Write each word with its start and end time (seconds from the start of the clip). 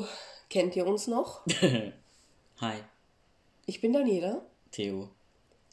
Hallo, 0.00 0.08
kennt 0.48 0.76
ihr 0.76 0.86
uns 0.86 1.06
noch? 1.08 1.42
Hi, 2.60 2.76
Ich 3.66 3.80
bin 3.82 3.92
Daniela, 3.92 4.40
Theo. 4.70 5.08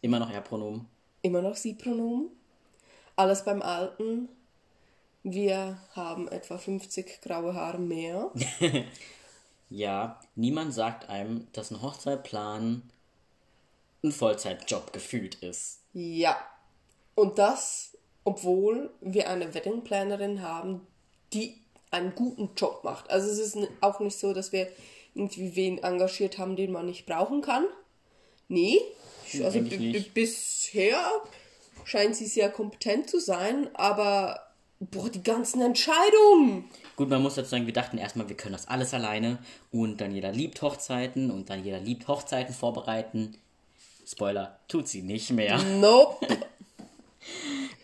Immer 0.02 0.20
noch 0.20 0.30
Er-Pronomen. 0.30 0.86
immer 1.22 1.42
noch 1.42 1.56
Sie-Pronomen. 1.56 2.30
Alles 3.16 3.46
beim 3.46 3.62
Alten. 3.62 4.28
Wir 5.24 5.80
haben 5.96 6.28
etwa 6.28 6.58
50 6.58 7.22
graue 7.22 7.54
Haare 7.54 7.80
mehr. 7.80 8.32
Ja, 9.70 10.22
niemand 10.36 10.74
sagt 10.74 11.10
einem, 11.10 11.48
dass 11.52 11.72
ein 11.72 11.82
Hochzeitplan 11.82 12.84
ein 14.02 14.12
Vollzeitjob 14.14 14.94
gefühlt 14.94 15.36
ist. 15.36 15.82
Ja. 15.92 16.38
Und 17.16 17.38
das, 17.38 17.98
obwohl 18.24 18.92
wir 19.02 19.30
eine 19.30 19.54
Weddingplanerin 19.54 20.42
haben, 20.42 20.88
die 21.34 21.60
einen 21.92 22.14
guten 22.16 22.50
Job 22.56 22.84
macht. 22.84 23.10
Also 23.10 23.30
es 23.30 23.40
ist 23.40 23.58
auch 23.82 24.00
nicht 24.00 24.18
so, 24.18 24.34
dass 24.34 24.52
wir 24.52 24.68
irgendwie 25.14 25.56
wen 25.56 25.78
engagiert 25.80 26.38
haben, 26.38 26.56
den 26.56 26.72
man 26.72 26.86
nicht 26.86 27.06
brauchen 27.06 27.42
kann. 27.42 27.66
Nee. 28.48 28.80
Also 29.44 29.62
bisher 30.14 30.98
scheint 31.84 32.16
sie 32.16 32.28
sehr 32.28 32.50
kompetent 32.50 33.10
zu 33.10 33.20
sein, 33.20 33.70
aber 33.74 34.42
boah, 34.80 35.10
die 35.10 35.24
ganzen 35.24 35.62
Entscheidungen. 35.62 36.66
Gut, 36.96 37.10
man 37.10 37.22
muss 37.22 37.36
dazu 37.36 37.50
sagen, 37.50 37.66
wir 37.66 37.74
dachten 37.74 37.98
erstmal, 37.98 38.30
wir 38.30 38.38
können 38.38 38.54
das 38.54 38.68
alles 38.68 38.94
alleine 38.94 39.40
und 39.72 40.00
dann 40.00 40.14
jeder 40.14 40.32
liebt 40.32 40.62
Hochzeiten 40.62 41.32
und 41.32 41.50
dann 41.50 41.64
jeder 41.64 41.80
liebt 41.80 42.08
Hochzeiten 42.08 42.54
vorbereiten. 42.54 43.36
Spoiler, 44.06 44.60
tut 44.68 44.88
sie 44.88 45.02
nicht 45.02 45.32
mehr. 45.32 45.62
Nope. 45.80 46.26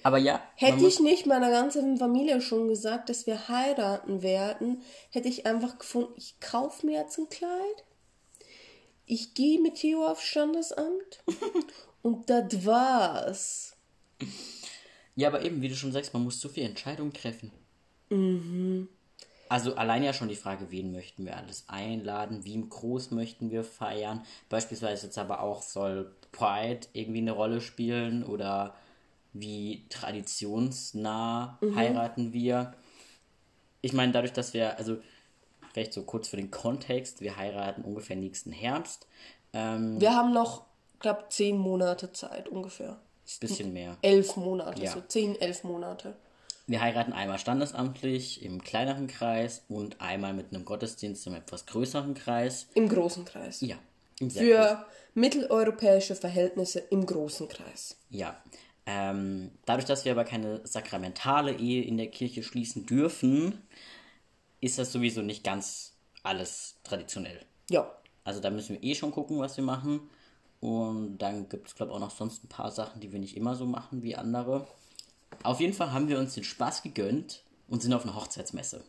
Aber 0.03 0.17
ja, 0.17 0.41
Hätte 0.55 0.85
ich 0.85 0.99
nicht 0.99 1.25
meiner 1.25 1.49
ganzen 1.49 1.97
Familie 1.97 2.41
schon 2.41 2.67
gesagt, 2.67 3.09
dass 3.09 3.25
wir 3.25 3.47
heiraten 3.47 4.21
werden, 4.21 4.81
hätte 5.09 5.29
ich 5.29 5.45
einfach 5.45 5.79
gefunden, 5.79 6.13
ich 6.17 6.39
kaufe 6.39 6.85
mir 6.85 6.99
jetzt 6.99 7.17
ein 7.17 7.29
Kleid, 7.29 7.85
ich 9.05 9.33
gehe 9.33 9.61
mit 9.61 9.75
Theo 9.75 10.05
aufs 10.05 10.23
Standesamt 10.23 11.23
und 12.01 12.29
das 12.29 12.65
war's. 12.65 13.75
ja, 15.15 15.29
aber 15.29 15.43
eben, 15.43 15.61
wie 15.61 15.69
du 15.69 15.75
schon 15.75 15.91
sagst, 15.91 16.13
man 16.13 16.23
muss 16.23 16.39
so 16.39 16.49
viele 16.49 16.67
Entscheidungen 16.67 17.13
treffen. 17.13 17.51
Also 19.49 19.75
allein 19.75 20.03
ja 20.03 20.13
schon 20.13 20.29
die 20.29 20.35
Frage, 20.35 20.71
wen 20.71 20.91
möchten 20.91 21.25
wir 21.25 21.37
alles 21.37 21.65
einladen, 21.67 22.43
wie 22.43 22.59
groß 22.67 23.11
möchten 23.11 23.51
wir 23.51 23.63
feiern. 23.63 24.25
Beispielsweise 24.49 25.07
jetzt 25.07 25.17
aber 25.17 25.41
auch, 25.41 25.61
soll 25.61 26.15
Pride 26.31 26.87
irgendwie 26.93 27.19
eine 27.19 27.33
Rolle 27.33 27.61
spielen 27.61 28.23
oder 28.23 28.75
wie 29.33 29.85
traditionsnah 29.89 31.59
heiraten 31.75 32.33
wir. 32.33 32.73
Ich 33.81 33.93
meine, 33.93 34.11
dadurch, 34.11 34.33
dass 34.33 34.53
wir, 34.53 34.77
also 34.77 34.97
vielleicht 35.73 35.93
so 35.93 36.03
kurz 36.03 36.27
für 36.27 36.37
den 36.37 36.51
Kontext, 36.51 37.21
wir 37.21 37.35
heiraten 37.37 37.81
ungefähr 37.83 38.15
nächsten 38.15 38.51
Herbst. 38.51 39.07
Ähm, 39.53 39.99
Wir 39.99 40.15
haben 40.15 40.33
noch, 40.33 40.65
glaube 40.99 41.25
zehn 41.29 41.57
Monate 41.57 42.11
Zeit 42.13 42.47
ungefähr. 42.47 42.99
bisschen 43.39 43.73
mehr. 43.73 43.97
Elf 44.01 44.35
Monate, 44.35 44.83
Ja. 44.83 44.91
so 44.91 45.01
zehn, 45.01 45.39
elf 45.39 45.63
Monate. 45.63 46.15
Wir 46.67 46.81
heiraten 46.81 47.11
einmal 47.11 47.39
standesamtlich 47.39 48.43
im 48.43 48.63
kleineren 48.63 49.07
Kreis 49.07 49.63
und 49.67 49.99
einmal 49.99 50.33
mit 50.33 50.53
einem 50.53 50.63
Gottesdienst 50.63 51.25
im 51.27 51.35
etwas 51.35 51.65
größeren 51.65 52.13
Kreis. 52.13 52.67
Im 52.73 52.87
großen 52.87 53.25
Kreis. 53.25 53.59
Ja. 53.61 53.75
Für 54.29 54.85
mitteleuropäische 55.13 56.15
Verhältnisse 56.15 56.79
im 56.79 57.05
großen 57.05 57.47
Kreis. 57.49 57.97
Ja. 58.09 58.37
Ähm, 58.85 59.51
dadurch, 59.65 59.85
dass 59.85 60.03
wir 60.05 60.11
aber 60.11 60.25
keine 60.25 60.65
sakramentale 60.67 61.53
Ehe 61.53 61.83
in 61.83 61.97
der 61.97 62.07
Kirche 62.09 62.43
schließen 62.43 62.85
dürfen, 62.85 63.61
ist 64.61 64.77
das 64.77 64.91
sowieso 64.91 65.21
nicht 65.21 65.43
ganz 65.43 65.93
alles 66.23 66.75
traditionell. 66.83 67.45
Ja. 67.69 67.89
Also 68.23 68.39
da 68.39 68.49
müssen 68.49 68.75
wir 68.75 68.83
eh 68.83 68.95
schon 68.95 69.11
gucken, 69.11 69.39
was 69.39 69.57
wir 69.57 69.63
machen. 69.63 70.01
Und 70.59 71.17
dann 71.17 71.49
gibt 71.49 71.67
es, 71.67 71.75
glaube 71.75 71.91
ich, 71.91 71.95
auch 71.95 71.99
noch 71.99 72.11
sonst 72.11 72.43
ein 72.43 72.47
paar 72.49 72.71
Sachen, 72.71 73.01
die 73.01 73.11
wir 73.11 73.19
nicht 73.19 73.35
immer 73.35 73.55
so 73.55 73.65
machen 73.65 74.01
wie 74.03 74.15
andere. 74.15 74.65
Auf 75.43 75.59
jeden 75.59 75.73
Fall 75.73 75.91
haben 75.91 76.07
wir 76.07 76.19
uns 76.19 76.35
den 76.35 76.43
Spaß 76.45 76.83
gegönnt 76.83 77.43
und 77.67 77.81
sind 77.81 77.93
auf 77.93 78.03
einer 78.03 78.15
Hochzeitsmesse. 78.15 78.83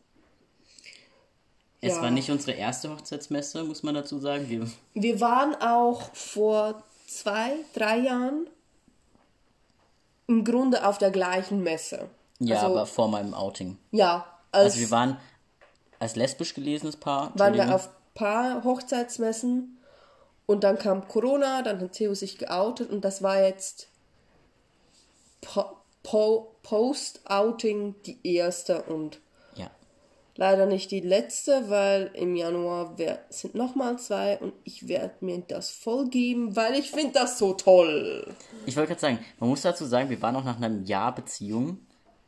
Es 1.80 1.94
Ja. 1.96 2.02
war 2.02 2.10
nicht 2.10 2.30
unsere 2.30 2.52
erste 2.56 2.90
Hochzeitsmesse, 2.90 3.64
muss 3.64 3.82
man 3.82 3.94
dazu 3.94 4.18
sagen. 4.18 4.48
Wir, 4.48 4.68
Wir 4.94 5.20
waren 5.20 5.54
auch 5.56 6.14
vor 6.14 6.82
zwei, 7.06 7.56
drei 7.74 7.98
Jahren 7.98 8.46
im 10.26 10.44
Grunde 10.44 10.86
auf 10.86 10.98
der 10.98 11.10
gleichen 11.10 11.62
Messe. 11.62 12.08
ja, 12.38 12.56
also, 12.56 12.66
aber 12.66 12.86
vor 12.86 13.08
meinem 13.08 13.34
Outing. 13.34 13.78
ja, 13.90 14.26
als 14.52 14.74
Also 14.74 14.80
wir 14.80 14.90
waren 14.90 15.18
als 15.98 16.16
lesbisch 16.16 16.54
gelesenes 16.54 16.96
Paar. 16.96 17.32
waren 17.38 17.54
wir 17.54 17.74
auf 17.74 17.88
paar 18.14 18.62
Hochzeitsmessen 18.64 19.78
und 20.46 20.64
dann 20.64 20.78
kam 20.78 21.08
Corona, 21.08 21.62
dann 21.62 21.80
hat 21.80 21.92
Theo 21.92 22.14
sich 22.14 22.38
geoutet 22.38 22.90
und 22.90 23.04
das 23.04 23.22
war 23.22 23.40
jetzt 23.40 23.88
po 25.40 25.64
po 26.02 26.54
Post-Outing 26.62 27.94
die 28.04 28.18
erste 28.22 28.82
und. 28.82 29.20
Leider 30.36 30.66
nicht 30.66 30.90
die 30.90 31.00
letzte, 31.00 31.68
weil 31.70 32.10
im 32.14 32.34
Januar 32.36 32.96
sind 33.30 33.54
nochmal 33.54 33.98
zwei 33.98 34.38
und 34.38 34.52
ich 34.64 34.88
werde 34.88 35.14
mir 35.20 35.42
das 35.46 35.70
voll 35.70 36.08
geben, 36.08 36.56
weil 36.56 36.74
ich 36.74 36.90
finde 36.90 37.12
das 37.12 37.38
so 37.38 37.54
toll. 37.54 38.26
Ich 38.66 38.76
wollte 38.76 38.88
gerade 38.88 39.00
sagen, 39.00 39.18
man 39.38 39.50
muss 39.50 39.62
dazu 39.62 39.84
sagen, 39.84 40.10
wir 40.10 40.20
waren 40.22 40.36
auch 40.36 40.44
nach 40.44 40.56
einem 40.56 40.84
Jahr 40.84 41.14
Beziehung. 41.14 41.78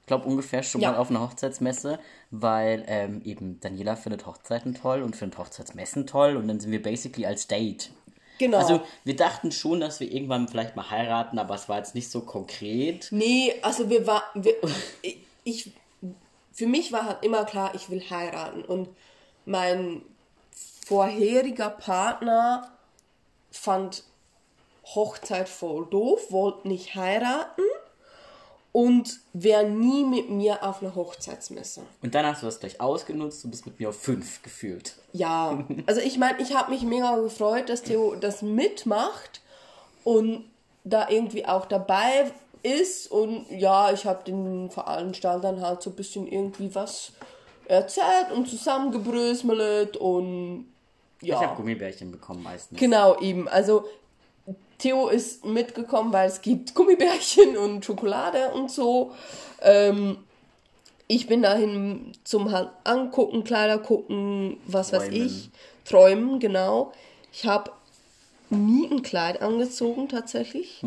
Ich 0.02 0.06
glaube 0.06 0.26
ungefähr 0.28 0.62
schon 0.62 0.80
Ja. 0.80 0.92
mal 0.92 0.98
auf 0.98 1.10
einer 1.10 1.20
Hochzeitsmesse, 1.20 1.98
weil 2.30 2.84
ähm, 2.86 3.22
eben 3.24 3.58
Daniela 3.58 3.96
findet 3.96 4.24
Hochzeiten 4.24 4.74
toll 4.74 5.02
und 5.02 5.16
findet 5.16 5.38
Hochzeitsmessen 5.38 6.06
toll 6.06 6.36
und 6.36 6.46
dann 6.46 6.60
sind 6.60 6.70
wir 6.70 6.80
basically 6.82 7.26
als 7.26 7.48
Date. 7.48 7.90
Genau. 8.38 8.58
Also 8.58 8.82
wir 9.02 9.16
dachten 9.16 9.50
schon, 9.50 9.80
dass 9.80 9.98
wir 9.98 10.12
irgendwann 10.12 10.46
vielleicht 10.46 10.76
mal 10.76 10.90
heiraten, 10.90 11.38
aber 11.40 11.54
es 11.56 11.68
war 11.68 11.78
jetzt 11.78 11.94
nicht 11.96 12.10
so 12.10 12.20
konkret. 12.20 13.08
Nee, 13.10 13.54
also 13.62 13.90
wir 13.90 14.06
war 14.06 14.22
wir, 14.34 14.54
ich, 15.02 15.18
ich 15.42 15.72
für 16.56 16.66
mich 16.66 16.90
war 16.90 17.04
halt 17.04 17.22
immer 17.22 17.44
klar, 17.44 17.74
ich 17.74 17.90
will 17.90 18.02
heiraten 18.08 18.64
und 18.64 18.88
mein 19.44 20.00
vorheriger 20.86 21.68
Partner 21.68 22.72
fand 23.50 24.04
Hochzeit 24.86 25.50
voll 25.50 25.86
doof, 25.86 26.32
wollte 26.32 26.66
nicht 26.66 26.94
heiraten 26.94 27.62
und 28.72 29.20
wäre 29.34 29.68
nie 29.68 30.04
mit 30.04 30.30
mir 30.30 30.62
auf 30.62 30.80
einer 30.80 30.94
Hochzeitsmesse. 30.94 31.82
Und 32.00 32.14
dann 32.14 32.24
hast 32.24 32.40
du 32.40 32.46
das 32.46 32.58
gleich 32.58 32.80
ausgenutzt 32.80 33.44
und 33.44 33.50
bist 33.50 33.66
mit 33.66 33.78
mir 33.78 33.90
auf 33.90 34.00
fünf 34.00 34.42
gefühlt. 34.42 34.96
Ja, 35.12 35.62
also 35.86 36.00
ich 36.00 36.16
meine, 36.16 36.40
ich 36.40 36.54
habe 36.54 36.70
mich 36.70 36.82
mega 36.82 37.16
gefreut, 37.16 37.68
dass 37.68 37.82
Theo 37.82 38.14
das 38.14 38.40
mitmacht 38.40 39.42
und 40.04 40.50
da 40.84 41.10
irgendwie 41.10 41.44
auch 41.44 41.66
dabei 41.66 42.32
ist. 42.62 43.10
Und 43.10 43.46
ja, 43.50 43.92
ich 43.92 44.04
habe 44.06 44.24
den 44.24 44.70
Veranstaltern 44.70 45.60
halt 45.60 45.82
so 45.82 45.90
ein 45.90 45.96
bisschen 45.96 46.26
irgendwie 46.26 46.74
was 46.74 47.12
erzählt 47.66 48.30
und 48.34 48.48
zusammengebrösmelt 48.48 49.96
und 49.96 50.66
Ich 51.20 51.32
habe 51.32 51.44
ja. 51.44 51.54
Gummibärchen 51.54 52.12
bekommen 52.12 52.42
meistens. 52.42 52.78
Genau, 52.78 53.18
eben. 53.20 53.48
Also 53.48 53.84
Theo 54.78 55.08
ist 55.08 55.44
mitgekommen, 55.44 56.12
weil 56.12 56.28
es 56.28 56.40
gibt 56.42 56.74
Gummibärchen 56.74 57.56
und 57.56 57.84
Schokolade 57.84 58.50
und 58.52 58.70
so. 58.70 59.12
Ähm, 59.62 60.18
ich 61.08 61.26
bin 61.26 61.42
dahin 61.42 62.12
zum 62.24 62.50
halt 62.52 62.70
angucken, 62.84 63.44
Kleider 63.44 63.78
gucken, 63.78 64.58
was 64.66 64.92
weiß 64.92 65.04
Träumen. 65.04 65.26
ich. 65.26 65.50
Träumen, 65.84 66.40
genau. 66.40 66.92
Ich 67.32 67.46
habe 67.46 67.70
nie 68.50 68.88
ein 68.90 69.02
Kleid 69.02 69.40
angezogen, 69.40 70.08
tatsächlich. 70.08 70.82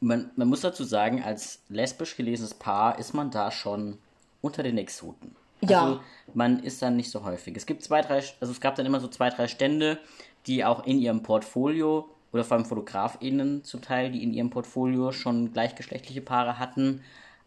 Man, 0.00 0.30
man 0.36 0.48
muss 0.48 0.60
dazu 0.60 0.84
sagen, 0.84 1.22
als 1.22 1.60
lesbisch 1.68 2.16
gelesenes 2.16 2.54
Paar 2.54 2.98
ist 2.98 3.14
man 3.14 3.30
da 3.30 3.50
schon 3.50 3.98
unter 4.40 4.62
den 4.62 4.78
Exoten. 4.78 5.34
Ja. 5.60 5.82
Also 5.82 6.00
man 6.34 6.60
ist 6.60 6.80
dann 6.82 6.96
nicht 6.96 7.10
so 7.10 7.24
häufig. 7.24 7.56
Es 7.56 7.66
gibt 7.66 7.82
zwei, 7.82 8.02
drei, 8.02 8.22
also 8.40 8.52
es 8.52 8.60
gab 8.60 8.76
dann 8.76 8.86
immer 8.86 9.00
so 9.00 9.08
zwei, 9.08 9.30
drei 9.30 9.48
Stände, 9.48 9.98
die 10.46 10.64
auch 10.64 10.86
in 10.86 10.98
ihrem 10.98 11.22
Portfolio 11.22 12.08
oder 12.32 12.44
vor 12.44 12.56
allem 12.56 12.66
FotografInnen 12.66 13.64
zum 13.64 13.80
Teil, 13.80 14.12
die 14.12 14.22
in 14.22 14.32
ihrem 14.32 14.50
Portfolio 14.50 15.12
schon 15.12 15.52
gleichgeschlechtliche 15.52 16.20
Paare 16.20 16.58
hatten. 16.58 17.02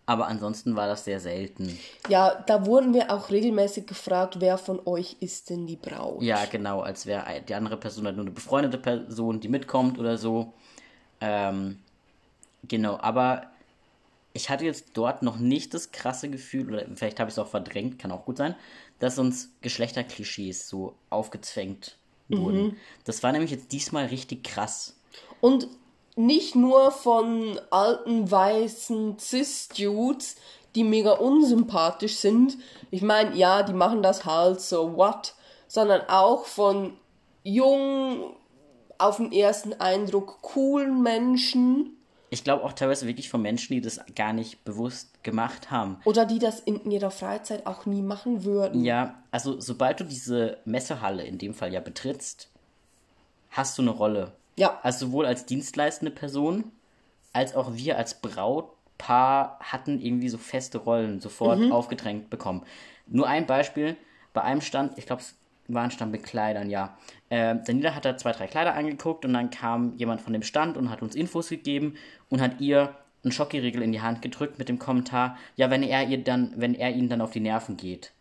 Aber 0.07 0.27
ansonsten 0.27 0.75
war 0.75 0.87
das 0.87 1.05
sehr 1.05 1.19
selten. 1.19 1.77
Ja, 2.09 2.43
da 2.47 2.65
wurden 2.65 2.93
wir 2.93 3.11
auch 3.11 3.29
regelmäßig 3.29 3.85
gefragt, 3.85 4.37
wer 4.39 4.57
von 4.57 4.81
euch 4.85 5.15
ist 5.19 5.49
denn 5.49 5.67
die 5.67 5.75
Braut? 5.75 6.21
Ja, 6.21 6.45
genau, 6.45 6.81
als 6.81 7.05
wäre 7.05 7.23
die 7.47 7.53
andere 7.53 7.77
Person 7.77 8.05
halt 8.05 8.15
nur 8.17 8.25
eine 8.25 8.33
befreundete 8.33 8.77
Person, 8.77 9.39
die 9.39 9.47
mitkommt 9.47 9.99
oder 9.99 10.17
so. 10.17 10.53
Ähm, 11.21 11.79
genau, 12.67 12.97
aber 12.99 13.47
ich 14.33 14.49
hatte 14.49 14.65
jetzt 14.65 14.91
dort 14.93 15.23
noch 15.23 15.37
nicht 15.37 15.73
das 15.73 15.91
krasse 15.91 16.29
Gefühl, 16.29 16.73
oder 16.73 16.85
vielleicht 16.95 17.19
habe 17.19 17.29
ich 17.29 17.35
es 17.35 17.39
auch 17.39 17.47
verdrängt, 17.47 17.99
kann 17.99 18.11
auch 18.11 18.25
gut 18.25 18.37
sein, 18.37 18.55
dass 18.99 19.19
uns 19.19 19.49
Geschlechterklischees 19.61 20.69
so 20.69 20.95
aufgezwängt 21.09 21.97
wurden. 22.29 22.77
Das 23.03 23.23
war 23.23 23.31
nämlich 23.33 23.51
jetzt 23.51 23.73
diesmal 23.73 24.05
richtig 24.05 24.43
krass. 24.43 24.95
Und 25.41 25.67
nicht 26.15 26.55
nur 26.55 26.91
von 26.91 27.59
alten 27.71 28.29
weißen 28.29 29.19
Cis-Dudes, 29.19 30.35
die 30.75 30.83
mega 30.83 31.13
unsympathisch 31.13 32.17
sind. 32.17 32.57
Ich 32.89 33.01
meine, 33.01 33.35
ja, 33.35 33.63
die 33.63 33.73
machen 33.73 34.03
das 34.03 34.25
halt 34.25 34.61
so 34.61 34.95
what, 34.95 35.33
sondern 35.67 36.01
auch 36.07 36.45
von 36.45 36.93
jungen, 37.43 38.33
auf 38.97 39.17
den 39.17 39.31
ersten 39.31 39.73
Eindruck 39.73 40.41
coolen 40.41 41.01
Menschen 41.01 41.97
Ich 42.33 42.43
glaube 42.45 42.63
auch 42.63 42.71
teilweise 42.73 43.07
wirklich 43.07 43.29
von 43.29 43.41
Menschen, 43.41 43.73
die 43.73 43.81
das 43.81 43.99
gar 44.15 44.31
nicht 44.33 44.63
bewusst 44.63 45.21
gemacht 45.23 45.69
haben. 45.69 45.97
oder 46.05 46.25
die 46.25 46.39
das 46.39 46.61
in 46.61 46.89
ihrer 46.89 47.11
Freizeit 47.11 47.67
auch 47.67 47.85
nie 47.85 48.01
machen 48.01 48.45
würden. 48.45 48.83
Ja, 48.83 49.15
also 49.31 49.59
sobald 49.59 49.99
du 49.99 50.05
diese 50.05 50.57
Messehalle 50.65 51.23
in 51.23 51.37
dem 51.37 51.53
Fall 51.53 51.73
ja 51.73 51.81
betrittst, 51.81 52.49
hast 53.49 53.77
du 53.77 53.81
eine 53.81 53.91
Rolle. 53.91 54.31
Ja. 54.55 54.79
Also 54.81 55.07
sowohl 55.07 55.25
als 55.25 55.45
dienstleistende 55.45 56.11
Person, 56.11 56.71
als 57.33 57.53
auch 57.53 57.73
wir 57.75 57.97
als 57.97 58.21
Brautpaar 58.21 59.59
hatten 59.59 59.99
irgendwie 59.99 60.29
so 60.29 60.37
feste 60.37 60.77
Rollen 60.77 61.19
sofort 61.19 61.59
Mhm. 61.59 61.71
aufgedrängt 61.71 62.29
bekommen. 62.29 62.63
Nur 63.07 63.27
ein 63.27 63.45
Beispiel, 63.45 63.97
bei 64.33 64.41
einem 64.41 64.61
Stand, 64.61 64.97
ich 64.97 65.05
glaube, 65.05 65.21
es 65.21 65.35
war 65.67 65.83
ein 65.83 65.91
Stand 65.91 66.11
mit 66.11 66.23
Kleidern, 66.23 66.69
ja. 66.69 66.97
Äh, 67.29 67.55
Daniela 67.65 67.95
hat 67.95 68.05
da 68.05 68.17
zwei, 68.17 68.31
drei 68.31 68.47
Kleider 68.47 68.73
angeguckt 68.73 69.25
und 69.25 69.33
dann 69.33 69.49
kam 69.49 69.95
jemand 69.97 70.21
von 70.21 70.33
dem 70.33 70.43
Stand 70.43 70.77
und 70.77 70.89
hat 70.89 71.01
uns 71.01 71.15
Infos 71.15 71.49
gegeben 71.49 71.95
und 72.31 72.41
hat 72.41 72.59
ihr 72.59 72.95
einen 73.23 73.31
Schokoriegel 73.31 73.83
in 73.83 73.91
die 73.91 74.01
Hand 74.01 74.23
gedrückt 74.23 74.57
mit 74.57 74.67
dem 74.67 74.79
Kommentar, 74.79 75.37
ja, 75.55 75.69
wenn 75.69 75.83
er 75.83 76.07
ihr 76.07 76.23
dann, 76.23 76.53
wenn 76.55 76.73
er 76.73 76.89
ihnen 76.89 77.07
dann 77.09 77.21
auf 77.21 77.29
die 77.29 77.39
Nerven 77.39 77.77
geht. 77.77 78.11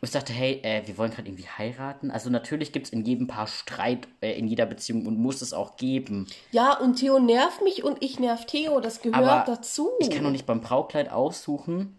Und 0.00 0.06
ich 0.06 0.12
dachte, 0.12 0.32
hey, 0.32 0.60
äh, 0.62 0.86
wir 0.86 0.96
wollen 0.98 1.10
gerade 1.10 1.28
irgendwie 1.28 1.46
heiraten. 1.46 2.10
Also 2.10 2.30
natürlich 2.30 2.72
gibt 2.72 2.86
es 2.86 2.92
in 2.92 3.04
jedem 3.04 3.26
Paar 3.26 3.46
Streit 3.46 4.08
äh, 4.20 4.32
in 4.32 4.46
jeder 4.48 4.66
Beziehung 4.66 5.06
und 5.06 5.18
muss 5.18 5.42
es 5.42 5.52
auch 5.52 5.76
geben. 5.76 6.26
Ja, 6.52 6.78
und 6.78 6.96
Theo 6.96 7.18
nervt 7.18 7.62
mich 7.62 7.84
und 7.84 8.02
ich 8.02 8.18
nerv 8.18 8.46
Theo, 8.46 8.80
das 8.80 9.02
gehört 9.02 9.16
Aber 9.16 9.44
dazu. 9.46 9.90
ich 10.00 10.10
kann 10.10 10.24
doch 10.24 10.30
nicht 10.30 10.46
beim 10.46 10.62
Braukleid 10.62 11.10
aussuchen, 11.10 11.98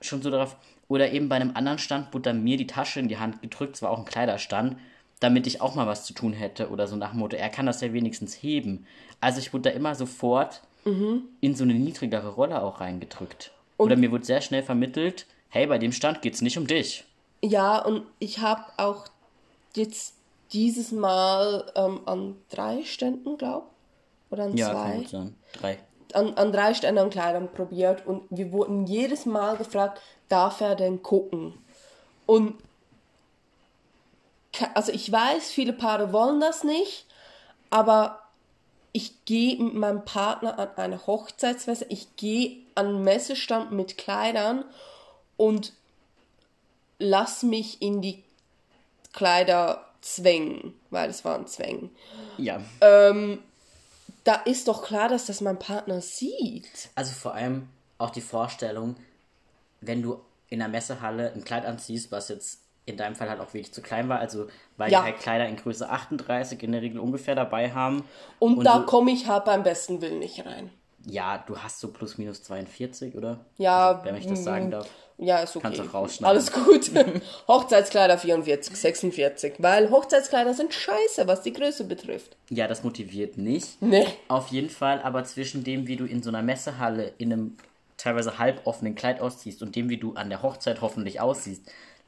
schon 0.00 0.22
so 0.22 0.30
darauf. 0.30 0.56
Oder 0.88 1.12
eben 1.12 1.28
bei 1.28 1.36
einem 1.36 1.52
anderen 1.54 1.78
Stand 1.78 2.12
wurde 2.12 2.30
dann 2.30 2.44
mir 2.44 2.56
die 2.56 2.66
Tasche 2.66 3.00
in 3.00 3.08
die 3.08 3.18
Hand 3.18 3.40
gedrückt, 3.42 3.76
zwar 3.76 3.90
auch 3.90 3.98
ein 3.98 4.04
Kleiderstand, 4.04 4.76
damit 5.22 5.46
ich 5.46 5.60
auch 5.60 5.74
mal 5.74 5.86
was 5.86 6.04
zu 6.04 6.14
tun 6.14 6.32
hätte 6.32 6.68
oder 6.70 6.86
so 6.88 6.96
nach 6.96 7.10
dem 7.10 7.20
Motto, 7.20 7.36
er 7.36 7.48
kann 7.48 7.66
das 7.66 7.80
ja 7.80 7.92
wenigstens 7.92 8.34
heben. 8.42 8.86
Also 9.20 9.38
ich 9.38 9.52
wurde 9.52 9.70
da 9.70 9.76
immer 9.76 9.94
sofort 9.94 10.62
Mhm. 10.84 11.22
in 11.40 11.54
so 11.54 11.62
eine 11.62 11.74
niedrigere 11.74 12.30
Rolle 12.30 12.60
auch 12.62 12.80
reingedrückt. 12.80 13.52
oder 13.78 13.94
mir 13.96 14.10
wurde 14.12 14.24
sehr 14.24 14.40
schnell 14.40 14.62
vermittelt, 14.62 15.26
hey, 15.48 15.66
bei 15.66 15.78
dem 15.78 15.92
Stand 15.92 16.22
geht's 16.22 16.40
nicht 16.40 16.58
um 16.58 16.66
dich. 16.66 17.04
Ja, 17.42 17.78
und 17.84 18.04
ich 18.20 18.38
habe 18.38 18.62
auch 18.76 19.06
jetzt 19.76 20.14
dieses 20.52 20.92
Mal 20.92 21.70
ähm, 21.74 22.00
an 22.06 22.36
drei 22.50 22.82
Ständen, 22.84 23.38
glaube 23.38 23.66
oder 24.30 24.44
an 24.44 24.56
Ja, 24.56 24.70
zwei, 24.70 25.04
sein. 25.08 25.34
Drei. 25.52 25.78
an, 26.14 26.34
an 26.34 26.52
drei 26.52 26.74
Ständen 26.74 26.98
an 27.00 27.10
Kleidern 27.10 27.48
probiert 27.52 28.06
und 28.06 28.22
wir 28.30 28.52
wurden 28.52 28.86
jedes 28.86 29.24
Mal 29.26 29.56
gefragt, 29.56 30.00
darf 30.28 30.60
er 30.60 30.74
denn 30.76 31.02
gucken? 31.02 31.54
Und 32.26 32.54
also 34.74 34.92
ich 34.92 35.10
weiß, 35.10 35.50
viele 35.50 35.72
Paare 35.72 36.12
wollen 36.12 36.40
das 36.40 36.64
nicht, 36.64 37.06
aber 37.70 38.18
ich 38.92 39.24
gehe 39.24 39.62
mit 39.62 39.74
meinem 39.74 40.04
Partner 40.04 40.58
an 40.58 40.68
eine 40.76 41.06
Hochzeitsmesse, 41.06 41.86
ich 41.88 42.16
gehe 42.16 42.58
an 42.74 42.86
einen 42.86 43.02
Messestand 43.02 43.72
mit 43.72 43.96
Kleidern 43.96 44.64
und 45.36 45.72
lass 46.98 47.42
mich 47.42 47.80
in 47.80 48.02
die 48.02 48.22
Kleider 49.12 49.86
zwängen, 50.02 50.74
weil 50.90 51.08
es 51.10 51.24
waren 51.24 51.46
Zwängen. 51.46 51.90
Ja. 52.36 52.60
Da 54.24 54.34
ist 54.44 54.68
doch 54.68 54.84
klar, 54.84 55.08
dass 55.08 55.26
das 55.26 55.40
mein 55.40 55.58
Partner 55.58 56.00
sieht. 56.00 56.90
Also 56.94 57.12
vor 57.12 57.34
allem 57.34 57.68
auch 57.98 58.10
die 58.10 58.20
Vorstellung, 58.20 58.96
wenn 59.80 60.02
du 60.02 60.20
in 60.48 60.60
der 60.60 60.68
Messehalle 60.68 61.32
ein 61.32 61.44
Kleid 61.44 61.64
anziehst, 61.64 62.12
was 62.12 62.28
jetzt 62.28 62.61
in 62.84 62.96
deinem 62.96 63.14
Fall 63.14 63.28
halt 63.30 63.40
auch 63.40 63.54
wirklich 63.54 63.72
zu 63.72 63.80
klein 63.82 64.08
war, 64.08 64.18
also 64.18 64.46
weil 64.76 64.90
Ja. 64.90 65.00
die 65.00 65.06
halt 65.06 65.18
Kleider 65.20 65.46
in 65.46 65.56
Größe 65.56 65.88
38 65.88 66.62
in 66.62 66.72
der 66.72 66.82
Regel 66.82 66.98
ungefähr 67.00 67.34
dabei 67.34 67.70
haben. 67.72 68.04
Und, 68.38 68.64
da 68.64 68.78
du, 68.80 68.86
komme 68.86 69.12
ich 69.12 69.28
halt 69.28 69.44
beim 69.44 69.62
besten 69.62 70.00
Willen 70.02 70.18
nicht 70.18 70.44
rein. 70.44 70.70
ja, 71.06 71.38
du 71.46 71.56
hast 71.58 71.80
so 71.80 71.88
plus 71.92 72.18
minus 72.18 72.42
42, 72.42 73.14
oder? 73.16 73.40
Ja, 73.58 73.90
Also, 73.92 74.04
wenn 74.04 74.16
ich 74.16 74.26
das 74.26 74.42
sagen 74.44 74.70
darf. 74.70 74.88
Ja, 75.18 75.38
ist 75.38 75.54
okay. 75.54 75.62
Kannst 75.68 75.78
du 75.78 75.84
rausschneiden. 75.84 76.26
Alles 76.36 76.50
gut. 76.52 76.90
Hochzeitskleider 77.48 78.18
44, 78.18 78.74
46. 78.76 79.54
Weil 79.58 79.90
Hochzeitskleider 79.90 80.54
sind 80.54 80.74
scheiße, 80.74 81.26
was 81.28 81.42
die 81.42 81.52
Größe 81.52 81.84
betrifft. 81.84 82.36
Ja, 82.50 82.66
das 82.66 82.82
motiviert 82.82 83.36
nicht. 83.36 83.80
Nee. 83.80 84.06
Auf 84.28 84.48
jeden 84.48 84.70
Fall, 84.70 85.00
aber 85.02 85.22
zwischen 85.24 85.62
dem, 85.64 85.86
wie 85.86 85.96
du 85.96 86.04
in 86.06 86.22
so 86.22 86.30
einer 86.30 86.42
Messehalle 86.42 87.12
in 87.18 87.32
einem 87.32 87.56
teilweise 87.98 88.38
halboffenen 88.38 88.94
Kleid 88.96 89.20
ausziehst 89.20 89.62
und 89.62 89.76
dem, 89.76 89.88
wie 89.88 89.98
du 89.98 90.14
an 90.14 90.28
der 90.28 90.42
Hochzeit 90.42 90.80
hoffentlich 90.80 91.20
aussiehst, 91.20 91.62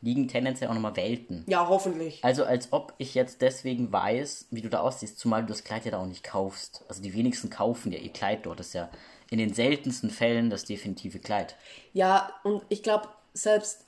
liegen 0.05 0.29
tendenziell 0.29 0.69
auch 0.69 0.75
nochmal 0.75 0.97
Welten. 0.97 1.45
Ja, 1.47 1.67
hoffentlich. 1.67 2.23
Also 2.23 2.45
als 2.45 2.73
ob 2.73 2.93
ich 2.99 3.15
jetzt 3.15 3.41
deswegen 3.41 3.91
weiß, 3.91 4.49
wie 4.51 4.61
du 4.61 4.69
da 4.69 4.81
aussiehst, 4.81 5.19
zumal 5.19 5.43
du 5.43 5.49
das 5.49 5.65
Kleid 5.65 5.87
ja 5.87 5.93
da 5.93 5.99
auch 5.99 6.07
nicht 6.07 6.23
kaufst. 6.23 6.85
Also 6.89 7.03
die 7.03 7.15
wenigsten 7.15 7.49
kaufen 7.49 7.91
ja 7.91 7.99
ihr 7.99 8.13
Kleid 8.13 8.45
dort. 8.45 8.61
Das 8.61 8.69
ist 8.69 8.75
ja 8.75 8.91
in 9.31 9.39
den 9.39 9.55
seltensten 9.55 10.11
Fällen 10.11 10.51
das 10.51 10.65
definitive 10.65 11.19
Kleid. 11.19 11.57
Ja, 11.95 12.31
und 12.43 12.63
ich 12.69 12.83
glaube, 12.83 13.09
selbst 13.33 13.87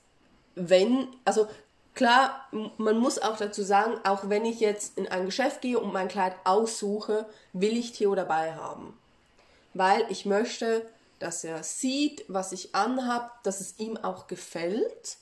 wenn, 0.55 1.07
also 1.23 1.47
klar, 1.93 2.47
man 2.77 2.97
muss 2.97 3.19
auch 3.19 3.37
dazu 3.37 3.61
sagen, 3.61 3.93
auch 4.03 4.27
wenn 4.27 4.43
ich 4.43 4.59
jetzt 4.59 4.97
in 4.97 5.07
ein 5.07 5.25
Geschäft 5.25 5.61
gehe 5.61 5.79
und 5.79 5.93
mein 5.93 6.07
Kleid 6.07 6.33
aussuche, 6.43 7.27
will 7.53 7.77
ich 7.77 7.91
Theo 7.91 8.15
dabei 8.15 8.55
haben. 8.55 8.97
Weil 9.75 10.03
ich 10.09 10.25
möchte, 10.25 10.83
dass 11.19 11.43
er 11.43 11.61
sieht, 11.63 12.25
was 12.27 12.51
ich 12.51 12.73
anhab, 12.73 13.43
dass 13.43 13.61
es 13.61 13.77
ihm 13.77 13.97
auch 13.97 14.27
gefällt. 14.27 15.17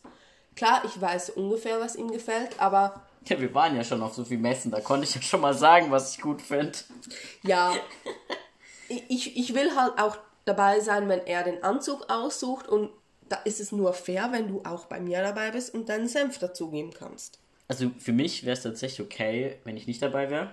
Klar, 0.56 0.84
ich 0.86 1.00
weiß 1.00 1.31
ungefähr, 1.31 1.80
was 1.80 1.96
ihm 1.96 2.12
gefällt, 2.12 2.60
aber 2.60 3.02
Ja, 3.25 3.40
wir 3.40 3.54
waren 3.54 3.75
ja 3.75 3.84
schon 3.84 4.02
auf 4.02 4.13
so 4.13 4.24
viel 4.24 4.38
Messen, 4.38 4.72
da 4.72 4.80
konnte 4.80 5.06
ich 5.06 5.16
ja 5.16 5.22
schon 5.22 5.42
mal 5.42 5.54
sagen, 5.54 5.92
was 5.92 6.13
ich 6.16 6.22
gut 6.22 6.42
finde. 6.42 6.78
Ja. 7.44 7.74
ich, 9.10 9.38
ich 9.38 9.54
will 9.54 9.75
halt 9.75 10.00
auch 10.00 10.18
dabei 10.46 10.80
sein, 10.80 11.10
wenn 11.10 11.25
er 11.25 11.44
den 11.44 11.63
Anzug 11.63 12.10
aussucht 12.10 12.68
und 12.68 12.90
da 13.28 13.38
ist 13.38 13.60
es 13.60 13.72
nur 13.72 13.94
fair, 13.94 14.30
wenn 14.31 14.48
du 14.48 14.62
auch 14.63 14.86
bei 14.86 15.00
mir 15.00 15.22
dabei 15.22 15.52
bist 15.52 15.74
und 15.74 15.90
deinen 15.90 16.07
Senf 16.07 16.38
dazugeben 16.38 16.94
kannst. 16.94 17.40
Also 17.68 17.92
für 17.98 18.13
mich 18.13 18.46
wäre 18.46 18.54
es 18.56 18.62
tatsächlich 18.62 19.06
okay, 19.06 19.58
wenn 19.63 19.75
ich 19.75 19.88
nicht 19.88 20.01
dabei 20.01 20.30
wäre. 20.30 20.51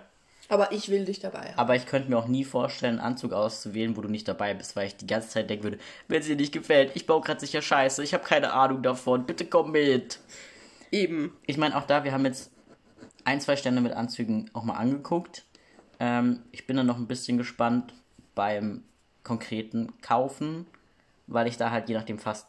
Aber 0.52 0.70
ich 0.70 0.90
will 0.90 1.06
dich 1.06 1.18
dabei 1.18 1.52
haben. 1.52 1.58
Aber 1.58 1.76
ich 1.76 1.86
könnte 1.86 2.10
mir 2.10 2.18
auch 2.18 2.28
nie 2.28 2.44
vorstellen, 2.44 2.98
einen 2.98 3.12
Anzug 3.12 3.32
auszuwählen, 3.32 3.96
wo 3.96 4.02
du 4.02 4.08
nicht 4.10 4.28
dabei 4.28 4.52
bist, 4.52 4.76
weil 4.76 4.86
ich 4.86 4.96
die 4.96 5.06
ganze 5.06 5.30
Zeit 5.30 5.48
denken 5.48 5.64
würde, 5.64 5.78
wenn 6.08 6.20
es 6.20 6.26
dir 6.26 6.36
nicht 6.36 6.52
gefällt, 6.52 6.92
ich 6.94 7.06
baue 7.06 7.22
gerade 7.22 7.40
sicher 7.40 7.62
Scheiße, 7.62 8.04
ich 8.04 8.12
habe 8.12 8.22
keine 8.22 8.52
Ahnung 8.52 8.82
davon, 8.82 9.24
bitte 9.24 9.46
komm 9.46 9.72
mit. 9.72 10.20
Eben. 10.90 11.34
Ich 11.46 11.56
meine, 11.56 11.74
auch 11.74 11.86
da, 11.86 12.04
wir 12.04 12.12
haben 12.12 12.26
jetzt 12.26 12.50
ein, 13.24 13.40
zwei 13.40 13.56
Stände 13.56 13.80
mit 13.80 13.94
Anzügen 13.94 14.50
auch 14.52 14.64
mal 14.64 14.74
angeguckt. 14.74 15.46
Ähm, 15.98 16.42
ich 16.52 16.66
bin 16.66 16.76
dann 16.76 16.86
noch 16.86 16.98
ein 16.98 17.06
bisschen 17.06 17.38
gespannt 17.38 17.94
beim 18.34 18.82
konkreten 19.24 19.94
Kaufen, 20.02 20.66
weil 21.28 21.46
ich 21.46 21.56
da 21.56 21.70
halt 21.70 21.88
je 21.88 21.94
nachdem 21.94 22.18
fast 22.18 22.46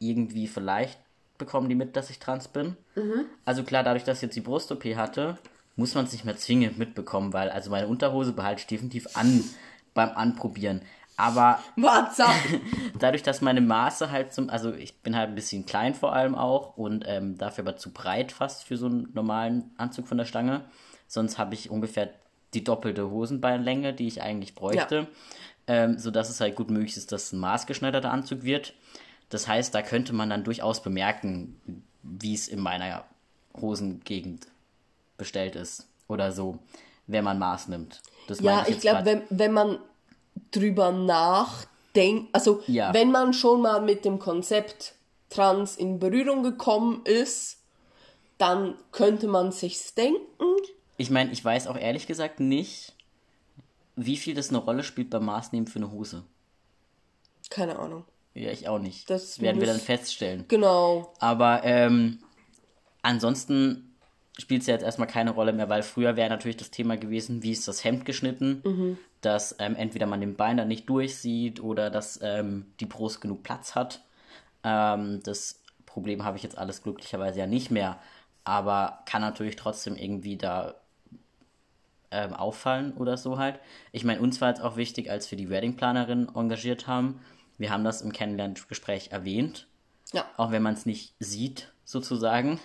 irgendwie 0.00 0.48
vielleicht 0.48 0.98
bekommen 1.38 1.68
die 1.68 1.76
mit, 1.76 1.94
dass 1.94 2.10
ich 2.10 2.18
trans 2.18 2.48
bin. 2.48 2.76
Also 3.44 3.62
klar, 3.62 3.84
dadurch, 3.84 4.02
dass 4.02 4.18
ich 4.18 4.22
jetzt 4.22 4.34
die 4.34 4.40
Brust-OP 4.40 4.84
hatte, 4.96 5.38
muss 5.76 5.94
man 5.94 6.04
es 6.04 6.12
nicht 6.12 6.24
mehr 6.24 6.36
zwingend 6.36 6.78
mitbekommen, 6.78 7.32
weil 7.32 7.48
also 7.50 7.70
meine 7.70 7.88
Unterhose 7.88 8.32
behalte 8.32 8.60
ich 8.60 8.66
definitiv 8.66 9.16
an 9.16 9.44
beim 9.94 10.10
Anprobieren. 10.10 10.82
Aber 11.16 11.60
dadurch, 12.98 13.22
dass 13.22 13.42
meine 13.42 13.60
Maße 13.60 14.10
halt 14.10 14.32
zum, 14.32 14.50
also 14.50 14.72
ich 14.72 15.02
bin 15.02 15.14
halt 15.14 15.28
ein 15.28 15.34
bisschen 15.34 15.66
klein 15.66 15.94
vor 15.94 16.14
allem 16.14 16.34
auch 16.34 16.76
und 16.76 17.04
ähm, 17.06 17.36
dafür 17.38 17.64
aber 17.64 17.76
zu 17.76 17.92
breit 17.92 18.32
fast 18.32 18.64
für 18.64 18.76
so 18.76 18.86
einen 18.86 19.08
normalen 19.12 19.70
Anzug 19.76 20.08
von 20.08 20.18
der 20.18 20.24
Stange. 20.24 20.64
Sonst 21.06 21.38
habe 21.38 21.54
ich 21.54 21.70
ungefähr 21.70 22.10
die 22.54 22.64
doppelte 22.64 23.10
Hosenbeinlänge, 23.10 23.92
die 23.92 24.08
ich 24.08 24.22
eigentlich 24.22 24.54
bräuchte. 24.54 25.06
Ähm, 25.68 25.96
sodass 25.96 26.28
es 26.28 26.40
halt 26.40 26.56
gut 26.56 26.70
möglich 26.70 26.96
ist, 26.96 27.12
dass 27.12 27.32
ein 27.32 27.38
maßgeschneiderter 27.38 28.10
Anzug 28.10 28.42
wird. 28.42 28.74
Das 29.28 29.46
heißt, 29.46 29.72
da 29.72 29.82
könnte 29.82 30.12
man 30.12 30.28
dann 30.28 30.42
durchaus 30.42 30.82
bemerken, 30.82 31.60
wie 32.02 32.34
es 32.34 32.48
in 32.48 32.58
meiner 32.58 33.04
Hosengegend 33.54 34.48
bestellt 35.16 35.56
ist. 35.56 35.88
Oder 36.08 36.32
so, 36.32 36.58
wenn 37.06 37.24
man 37.24 37.38
Maß 37.38 37.68
nimmt. 37.68 38.02
Das 38.28 38.40
ja, 38.40 38.62
ich 38.62 38.74
jetzt 38.74 38.82
glaube, 38.82 39.04
wenn, 39.04 39.22
wenn 39.30 39.52
man 39.52 39.78
drüber 40.50 40.92
nachdenkt, 40.92 42.34
also 42.34 42.62
Ja. 42.66 42.92
wenn 42.94 43.10
man 43.10 43.32
schon 43.32 43.62
mal 43.62 43.80
mit 43.82 44.04
dem 44.04 44.18
Konzept 44.18 44.94
Trans 45.30 45.76
in 45.76 45.98
Berührung 45.98 46.42
gekommen 46.42 47.02
ist, 47.04 47.58
dann 48.38 48.74
könnte 48.90 49.26
man 49.28 49.52
sich's 49.52 49.94
denken. 49.94 50.20
Ich 50.96 51.10
meine, 51.10 51.32
ich 51.32 51.44
weiß 51.44 51.66
auch 51.68 51.76
ehrlich 51.76 52.06
gesagt 52.06 52.38
nicht, 52.40 52.94
wie 53.96 54.16
viel 54.16 54.34
das 54.34 54.50
eine 54.50 54.58
Rolle 54.58 54.82
spielt 54.82 55.10
beim 55.10 55.24
Maßnehmen 55.24 55.66
für 55.66 55.78
eine 55.78 55.90
Hose. 55.90 56.24
Keine 57.50 57.78
Ahnung. 57.78 58.04
Ja, 58.34 58.50
ich 58.50 58.68
auch 58.68 58.78
nicht. 58.78 59.08
Das 59.10 59.40
werden 59.40 59.60
wir 59.60 59.66
dann 59.66 59.80
feststellen. 59.80 60.46
Genau. 60.48 61.12
Aber 61.18 61.62
ähm, 61.64 62.18
ansonsten 63.02 63.91
spielt 64.38 64.62
es 64.62 64.66
ja 64.66 64.74
jetzt 64.74 64.82
erstmal 64.84 65.08
keine 65.08 65.32
Rolle 65.32 65.52
mehr, 65.52 65.68
weil 65.68 65.82
früher 65.82 66.16
wäre 66.16 66.30
natürlich 66.30 66.56
das 66.56 66.70
Thema 66.70 66.96
gewesen, 66.96 67.42
wie 67.42 67.52
ist 67.52 67.68
das 67.68 67.84
Hemd 67.84 68.04
geschnitten, 68.04 68.98
dass 69.20 69.54
ähm, 69.58 69.76
entweder 69.76 70.06
man 70.06 70.20
den 70.20 70.36
Bein 70.36 70.56
dann 70.56 70.68
nicht 70.68 70.88
durchsieht 70.88 71.62
oder 71.62 71.90
dass 71.90 72.18
ähm, 72.22 72.66
die 72.80 72.86
Brust 72.86 73.20
genug 73.20 73.42
Platz 73.42 73.74
hat. 73.74 74.02
Ähm, 74.64 75.20
das 75.24 75.60
Problem 75.86 76.24
habe 76.24 76.36
ich 76.38 76.42
jetzt 76.42 76.56
alles 76.58 76.82
glücklicherweise 76.82 77.40
ja 77.40 77.46
nicht 77.46 77.70
mehr. 77.70 77.98
aber 78.44 79.00
kann 79.06 79.20
natürlich 79.22 79.54
trotzdem 79.56 79.94
irgendwie 79.96 80.36
da 80.36 80.74
ähm, 82.10 82.32
auffallen 82.34 82.92
oder 82.94 83.16
so 83.16 83.38
halt. 83.38 83.58
Ich 83.92 84.04
meine, 84.04 84.20
uns 84.20 84.40
war 84.40 84.48
jetzt 84.48 84.60
auch 84.62 84.76
wichtig, 84.76 85.10
als 85.10 85.30
wir 85.30 85.38
die 85.38 85.48
Weddingplanerin 85.48 86.28
engagiert 86.34 86.86
haben. 86.86 87.20
Wir 87.58 87.70
haben 87.70 87.84
das 87.84 88.02
im 88.02 88.12
Kennenlerngespräch 88.12 89.12
erwähnt, 89.12 89.68
Ja. 90.12 90.24
auch 90.36 90.50
wenn 90.50 90.62
man 90.62 90.74
es 90.74 90.86
nicht 90.86 91.14
sieht, 91.20 91.72
sozusagen. 91.84 92.58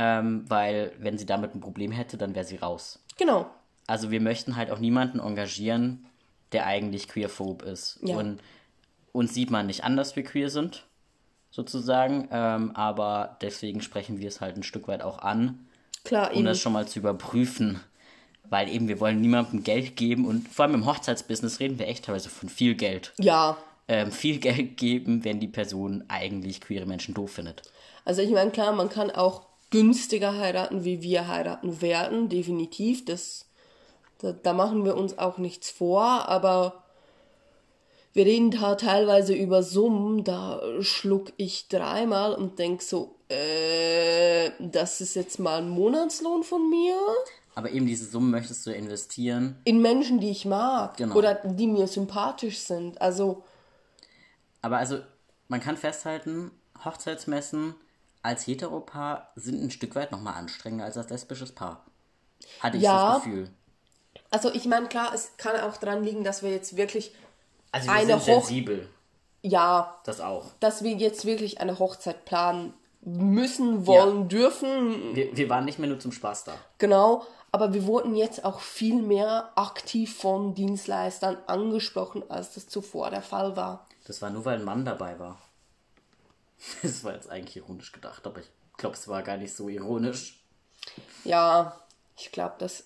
Ähm, 0.00 0.44
weil, 0.48 0.92
wenn 1.00 1.18
sie 1.18 1.26
damit 1.26 1.56
ein 1.56 1.60
Problem 1.60 1.90
hätte, 1.90 2.16
dann 2.16 2.36
wäre 2.36 2.44
sie 2.44 2.54
raus. 2.54 3.00
Genau. 3.16 3.50
Also 3.88 4.12
wir 4.12 4.20
möchten 4.20 4.54
halt 4.54 4.70
auch 4.70 4.78
niemanden 4.78 5.18
engagieren, 5.18 6.06
der 6.52 6.66
eigentlich 6.66 7.08
queerphob 7.08 7.62
ist. 7.62 7.98
Ja. 8.02 8.16
Und 8.16 8.38
uns 9.10 9.34
sieht 9.34 9.50
man 9.50 9.66
nicht 9.66 9.82
an, 9.82 9.96
dass 9.96 10.14
wir 10.14 10.22
queer 10.22 10.50
sind, 10.50 10.86
sozusagen. 11.50 12.28
Ähm, 12.30 12.76
aber 12.76 13.38
deswegen 13.42 13.80
sprechen 13.80 14.20
wir 14.20 14.28
es 14.28 14.40
halt 14.40 14.56
ein 14.56 14.62
Stück 14.62 14.86
weit 14.86 15.02
auch 15.02 15.18
an, 15.18 15.66
Klar, 16.04 16.30
um 16.30 16.36
eben. 16.36 16.44
das 16.44 16.60
schon 16.60 16.74
mal 16.74 16.86
zu 16.86 17.00
überprüfen. 17.00 17.80
Weil 18.48 18.68
eben 18.68 18.86
wir 18.86 19.00
wollen 19.00 19.20
niemandem 19.20 19.64
Geld 19.64 19.96
geben 19.96 20.26
und 20.26 20.48
vor 20.48 20.64
allem 20.64 20.74
im 20.74 20.86
Hochzeitsbusiness 20.86 21.58
reden 21.58 21.80
wir 21.80 21.88
echt 21.88 22.04
teilweise 22.04 22.30
von 22.30 22.48
viel 22.48 22.76
Geld. 22.76 23.12
Ja. 23.18 23.58
Ähm, 23.88 24.12
viel 24.12 24.38
Geld 24.38 24.76
geben, 24.76 25.24
wenn 25.24 25.40
die 25.40 25.48
Person 25.48 26.04
eigentlich 26.06 26.60
queere 26.60 26.86
Menschen 26.86 27.14
doof 27.14 27.32
findet. 27.32 27.62
Also 28.04 28.22
ich 28.22 28.30
meine, 28.30 28.52
klar, 28.52 28.72
man 28.72 28.88
kann 28.88 29.10
auch 29.10 29.47
günstiger 29.70 30.36
heiraten, 30.38 30.84
wie 30.84 31.02
wir 31.02 31.28
heiraten 31.28 31.80
werden, 31.80 32.28
definitiv. 32.28 33.04
Das, 33.04 33.46
da, 34.18 34.32
da 34.32 34.52
machen 34.52 34.84
wir 34.84 34.96
uns 34.96 35.18
auch 35.18 35.38
nichts 35.38 35.70
vor, 35.70 36.02
aber 36.28 36.84
wir 38.12 38.24
reden 38.26 38.50
da 38.50 38.74
teilweise 38.74 39.34
über 39.34 39.62
Summen, 39.62 40.24
da 40.24 40.60
schluck 40.80 41.32
ich 41.36 41.68
dreimal 41.68 42.34
und 42.34 42.58
denk 42.58 42.82
so, 42.82 43.14
äh, 43.28 44.50
das 44.58 45.00
ist 45.00 45.14
jetzt 45.14 45.38
mal 45.38 45.58
ein 45.58 45.68
Monatslohn 45.68 46.42
von 46.42 46.68
mir. 46.70 46.96
Aber 47.54 47.70
eben 47.70 47.86
diese 47.86 48.06
Summen 48.06 48.30
möchtest 48.30 48.66
du 48.66 48.70
investieren. 48.72 49.60
In 49.64 49.82
Menschen, 49.82 50.20
die 50.20 50.30
ich 50.30 50.44
mag 50.44 50.96
Genau. 50.96 51.14
oder 51.16 51.34
die 51.34 51.66
mir 51.66 51.86
sympathisch 51.86 52.58
sind. 52.58 53.00
Also, 53.00 53.42
Aber 54.62 54.78
also, 54.78 55.00
man 55.48 55.60
kann 55.60 55.76
festhalten, 55.76 56.50
Hochzeitsmessen 56.84 57.74
als 58.28 58.46
Heteropaar 58.46 59.32
sind 59.36 59.62
ein 59.62 59.70
Stück 59.70 59.94
weit 59.94 60.12
nochmal 60.12 60.34
anstrengender 60.34 60.84
als 60.84 60.96
als 60.96 61.10
lesbisches 61.10 61.52
Paar. 61.52 61.84
Hatte 62.60 62.76
ich 62.76 62.82
Ja. 62.84 63.14
das 63.14 63.24
Gefühl. 63.24 63.50
also 64.30 64.52
ich 64.52 64.66
meine, 64.66 64.86
klar, 64.86 65.12
es 65.14 65.36
kann 65.38 65.58
auch 65.60 65.76
dran 65.78 66.04
liegen, 66.04 66.24
dass 66.24 66.42
wir 66.42 66.50
jetzt 66.50 66.76
wirklich, 66.76 67.14
Also 67.72 67.88
wir 67.88 67.92
Eine 67.94 68.06
sind 68.20 68.34
Hoch- 68.36 68.40
sensibel. 68.46 68.88
ja, 69.42 69.98
Das 70.04 70.20
auch. 70.20 70.46
dass 70.60 70.82
wir 70.82 70.92
jetzt 70.92 71.24
wirklich 71.24 71.60
eine 71.60 71.78
Hochzeit 71.78 72.24
planen 72.24 72.72
müssen, 73.02 73.86
wollen, 73.86 74.28
dürfen, 74.28 75.14
Wir, 75.14 75.36
wir 75.36 75.48
waren 75.48 75.64
nicht 75.64 75.78
mehr 75.78 75.88
nur 75.88 75.98
zum 76.00 76.12
Spaß 76.12 76.44
da. 76.44 76.52
genau. 76.78 77.26
Aber 77.50 77.72
wir 77.72 77.86
wurden 77.86 78.14
jetzt 78.14 78.44
auch 78.44 78.60
viel 78.60 79.00
mehr 79.00 79.50
aktiv 79.56 80.14
von 80.18 80.54
Dienstleistern 80.54 81.38
angesprochen, 81.46 82.22
als 82.30 82.52
das 82.52 82.66
zuvor 82.68 83.08
der 83.08 83.22
Fall 83.22 83.56
war. 83.56 83.86
Das 84.06 84.20
war 84.20 84.28
nur, 84.28 84.44
weil 84.44 84.58
ein 84.58 84.64
Mann 84.64 84.84
dabei 84.84 85.18
war. 85.18 85.38
Das 86.82 87.04
war 87.04 87.14
jetzt 87.14 87.30
eigentlich 87.30 87.56
ironisch 87.56 87.92
gedacht, 87.92 88.26
aber 88.26 88.40
ich 88.40 88.48
glaube, 88.76 88.96
es 88.96 89.08
war 89.08 89.22
gar 89.22 89.36
nicht 89.36 89.54
so 89.54 89.68
ironisch. 89.68 90.40
Ja, 91.24 91.80
ich 92.16 92.32
glaube, 92.32 92.54
das 92.58 92.84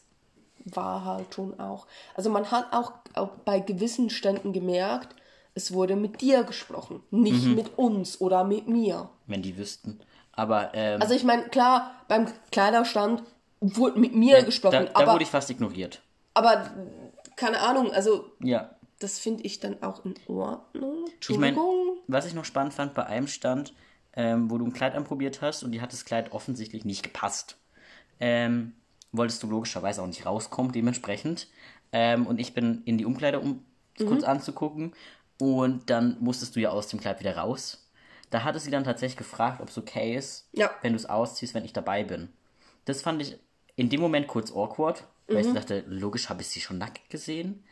war 0.64 1.04
halt 1.04 1.34
schon 1.34 1.58
auch. 1.58 1.86
Also 2.14 2.30
man 2.30 2.50
hat 2.50 2.72
auch, 2.72 2.92
auch 3.14 3.30
bei 3.44 3.60
gewissen 3.60 4.10
Ständen 4.10 4.52
gemerkt, 4.52 5.14
es 5.54 5.72
wurde 5.72 5.96
mit 5.96 6.20
dir 6.20 6.44
gesprochen, 6.44 7.02
nicht 7.10 7.44
Mhm. 7.44 7.54
mit 7.56 7.78
uns 7.78 8.20
oder 8.20 8.44
mit 8.44 8.68
mir. 8.68 9.10
Wenn 9.26 9.42
die 9.42 9.56
wüssten. 9.58 10.00
Aber 10.32 10.70
ähm, 10.74 11.02
Also 11.02 11.14
ich 11.14 11.24
meine, 11.24 11.48
klar, 11.48 11.94
beim 12.08 12.26
Kleiderstand 12.50 13.22
wurde 13.60 13.98
mit 13.98 14.14
mir 14.14 14.42
gesprochen, 14.44 14.86
da, 14.86 14.92
da 14.92 15.00
aber, 15.00 15.12
wurde 15.14 15.24
ich 15.24 15.30
fast 15.30 15.50
ignoriert. 15.50 16.00
aber 16.34 16.70
keine 17.36 17.60
Ahnung, 17.60 17.92
also 17.92 18.30
Ja. 18.40 18.70
das 19.00 19.18
finde 19.18 19.42
ich 19.42 19.60
dann 19.60 19.82
auch 19.82 20.04
in 20.06 20.14
Ordnung. 20.26 21.04
Ich 21.20 21.28
meine, 21.36 21.48
Entschuldigung. 21.56 21.91
Was 22.08 22.26
ich 22.26 22.34
noch 22.34 22.44
spannend 22.44 22.74
fand 22.74 22.94
bei 22.94 23.06
einem 23.06 23.26
Stand, 23.28 23.74
ähm, 24.14 24.50
wo 24.50 24.58
du 24.58 24.66
ein 24.66 24.72
Kleid 24.72 24.94
anprobiert 24.94 25.40
hast 25.42 25.62
und 25.62 25.72
die 25.72 25.80
hat 25.80 25.92
das 25.92 26.04
Kleid 26.04 26.32
offensichtlich 26.32 26.84
nicht 26.84 27.02
gepasst. 27.02 27.56
Ähm, 28.20 28.74
wolltest 29.12 29.42
du 29.42 29.46
logischerweise 29.48 30.02
auch 30.02 30.06
nicht 30.06 30.26
rauskommen, 30.26 30.72
dementsprechend. 30.72 31.48
Ähm, 31.92 32.26
und 32.26 32.38
ich 32.40 32.54
bin 32.54 32.82
in 32.84 32.98
die 32.98 33.04
Umkleide, 33.04 33.40
um 33.40 33.64
es 33.98 34.06
kurz 34.06 34.22
anzugucken. 34.24 34.94
Und 35.38 35.90
dann 35.90 36.16
musstest 36.20 36.54
du 36.56 36.60
ja 36.60 36.70
aus 36.70 36.88
dem 36.88 37.00
Kleid 37.00 37.20
wieder 37.20 37.36
raus. 37.36 37.90
Da 38.30 38.44
hatte 38.44 38.58
sie 38.60 38.70
dann 38.70 38.84
tatsächlich 38.84 39.18
gefragt, 39.18 39.60
ob 39.60 39.68
es 39.68 39.76
okay 39.76 40.16
ist, 40.16 40.48
Ja. 40.52 40.70
wenn 40.82 40.92
du 40.92 40.96
es 40.96 41.04
ausziehst, 41.06 41.52
wenn 41.54 41.64
ich 41.64 41.72
dabei 41.72 42.04
bin. 42.04 42.30
Das 42.86 43.02
fand 43.02 43.20
ich 43.20 43.38
in 43.76 43.90
dem 43.90 44.00
Moment 44.00 44.26
kurz 44.26 44.50
awkward, 44.52 45.04
weil 45.28 45.46
ich 45.46 45.52
dachte, 45.52 45.84
logisch 45.86 46.28
habe 46.28 46.42
ich 46.42 46.48
sie 46.48 46.60
schon 46.60 46.78
nackt 46.78 47.10
gesehen. 47.10 47.64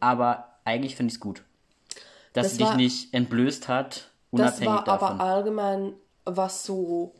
Aber 0.00 0.58
eigentlich 0.64 0.96
finde 0.96 1.10
ich 1.10 1.16
es 1.16 1.20
gut. 1.20 1.42
Dass 2.32 2.46
Das 2.46 2.52
sie 2.52 2.58
dich 2.58 2.66
war- 2.68 2.76
nicht 2.76 3.14
entblößt 3.14 3.68
hat, 3.68 3.88
Das 3.94 4.04
unabhängig 4.30 4.68
war 4.68 4.84
davon. 4.84 5.08
aber 5.08 5.24
allgemein, 5.24 5.94
was 6.24 6.64
so 6.64 7.14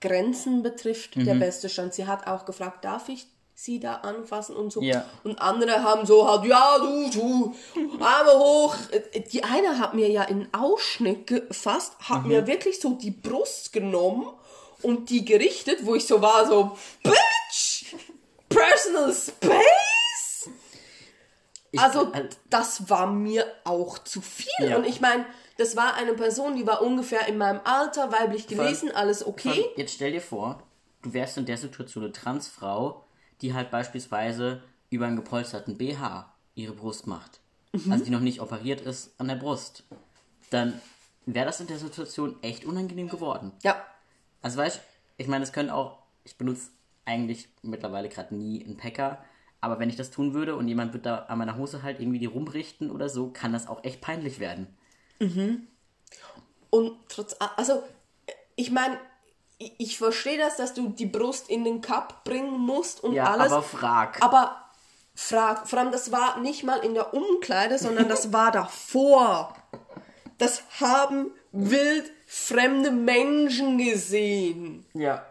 Grenzen 0.00 0.62
betrifft, 0.62 1.16
der 1.16 1.34
Mhm. 1.34 1.40
beste 1.40 1.68
Stand. 1.68 1.92
Sie 1.94 2.06
hat 2.06 2.26
auch 2.26 2.44
gefragt, 2.44 2.84
darf 2.84 3.08
ich 3.08 3.26
sie 3.54 3.80
da 3.80 3.94
anfassen 3.96 4.54
und 4.54 4.72
so. 4.72 4.80
Ja. 4.80 5.04
Und 5.24 5.42
andere 5.42 5.82
haben 5.82 6.06
so 6.06 6.28
halt, 6.30 6.44
ja, 6.44 6.78
du, 6.78 7.10
du, 7.10 7.54
Arme 8.00 8.30
hoch. 8.38 8.76
Die 9.32 9.42
eine 9.42 9.80
hat 9.80 9.94
mir 9.94 10.08
ja 10.08 10.22
in 10.22 10.46
Ausschnitt 10.54 11.26
gefasst, 11.26 11.94
hat 12.08 12.22
Mhm. 12.22 12.28
mir 12.28 12.46
wirklich 12.46 12.78
so 12.80 12.90
die 12.90 13.10
Brust 13.10 13.72
genommen 13.72 14.28
und 14.82 15.10
die 15.10 15.24
gerichtet, 15.24 15.84
wo 15.84 15.96
ich 15.96 16.06
so 16.06 16.22
war, 16.22 16.46
so, 16.46 16.76
Bitch! 17.02 17.96
Personal 18.48 19.12
Space! 19.12 19.87
Ich- 21.70 21.80
Also, 21.80 22.12
halt- 22.14 22.38
das 22.50 22.88
war 22.88 23.06
mir 23.06 23.44
auch 23.64 23.98
zu 23.98 24.20
viel. 24.20 24.48
Ja. 24.60 24.76
Und 24.78 24.84
ich 24.86 25.00
meine, 25.00 25.26
das 25.58 25.76
war 25.76 25.94
eine 25.94 26.14
Person, 26.14 26.56
die 26.56 26.66
war 26.66 26.82
ungefähr 26.82 27.26
in 27.28 27.36
meinem 27.38 27.60
Alter, 27.64 28.10
weiblich 28.12 28.46
gelesen, 28.46 28.90
alles 28.94 29.26
okay. 29.26 29.64
Jetzt 29.76 29.94
stell 29.94 30.12
dir 30.12 30.20
vor, 30.20 30.62
du 31.02 31.12
wärst 31.12 31.36
in 31.36 31.44
der 31.46 31.58
Situation 31.58 32.04
eine 32.04 32.12
Transfrau, 32.12 33.04
die 33.42 33.54
halt 33.54 33.70
beispielsweise 33.70 34.62
über 34.90 35.06
einen 35.06 35.16
gepolsterten 35.16 35.76
BH 35.76 36.32
ihre 36.54 36.72
Brust 36.72 37.06
macht. 37.06 37.40
Mhm. 37.72 37.92
Also 37.92 38.04
die 38.04 38.10
noch 38.10 38.20
nicht 38.20 38.40
operiert 38.40 38.80
ist 38.80 39.12
an 39.20 39.28
der 39.28 39.36
Brust. 39.36 39.84
Dann 40.50 40.80
wäre 41.26 41.44
das 41.46 41.60
in 41.60 41.66
der 41.66 41.78
Situation 41.78 42.36
echt 42.42 42.64
unangenehm 42.64 43.08
geworden. 43.08 43.52
Ja, 43.62 43.76
Also 44.40 44.56
weißt 44.58 44.76
du, 44.78 44.80
ich 45.18 45.26
meine, 45.28 45.44
es 45.44 45.52
könnte 45.52 45.74
auch, 45.74 45.98
ich 46.24 46.38
benutze 46.38 46.70
eigentlich 47.04 47.48
mittlerweile 47.62 48.08
gerade 48.08 48.34
nie 48.34 48.64
einen 48.64 48.76
Packer, 48.76 49.22
aber 49.60 49.78
wenn 49.78 49.88
ich 49.88 49.96
das 49.96 50.10
tun 50.10 50.34
würde 50.34 50.56
und 50.56 50.68
jemand 50.68 50.92
wird 50.92 51.06
da 51.06 51.26
an 51.28 51.38
meiner 51.38 51.56
Hose 51.56 51.82
halt 51.82 52.00
irgendwie 52.00 52.18
die 52.18 52.26
rumrichten 52.26 52.90
oder 52.90 53.08
so, 53.08 53.30
kann 53.30 53.52
das 53.52 53.66
auch 53.68 53.82
echt 53.84 54.00
peinlich 54.00 54.38
werden. 54.40 54.68
und 56.70 56.92
trotz, 57.08 57.36
also, 57.56 57.82
ich 58.56 58.70
meine, 58.70 58.98
ich, 59.58 59.74
ich 59.78 59.98
verstehe 59.98 60.38
das, 60.38 60.56
dass 60.56 60.74
du 60.74 60.90
die 60.90 61.06
Brust 61.06 61.50
in 61.50 61.64
den 61.64 61.80
Cup 61.80 62.24
bringen 62.24 62.58
musst 62.58 63.02
und 63.02 63.12
Ja, 63.14 63.32
alles. 63.32 63.52
aber 63.52 63.62
frag. 63.62 64.22
Aber 64.22 64.56
frag, 65.14 65.68
vor 65.68 65.80
allem, 65.80 65.92
das 65.92 66.12
war 66.12 66.38
nicht 66.40 66.62
mal 66.62 66.78
in 66.78 66.94
der 66.94 67.12
Umkleide, 67.14 67.78
sondern 67.78 68.08
das 68.08 68.32
war 68.32 68.52
davor. 68.52 69.56
Das 70.38 70.62
haben 70.80 71.32
wild 71.50 72.12
fremde 72.26 72.92
Menschen 72.92 73.78
gesehen. 73.78 74.86
Ja. 74.94 75.26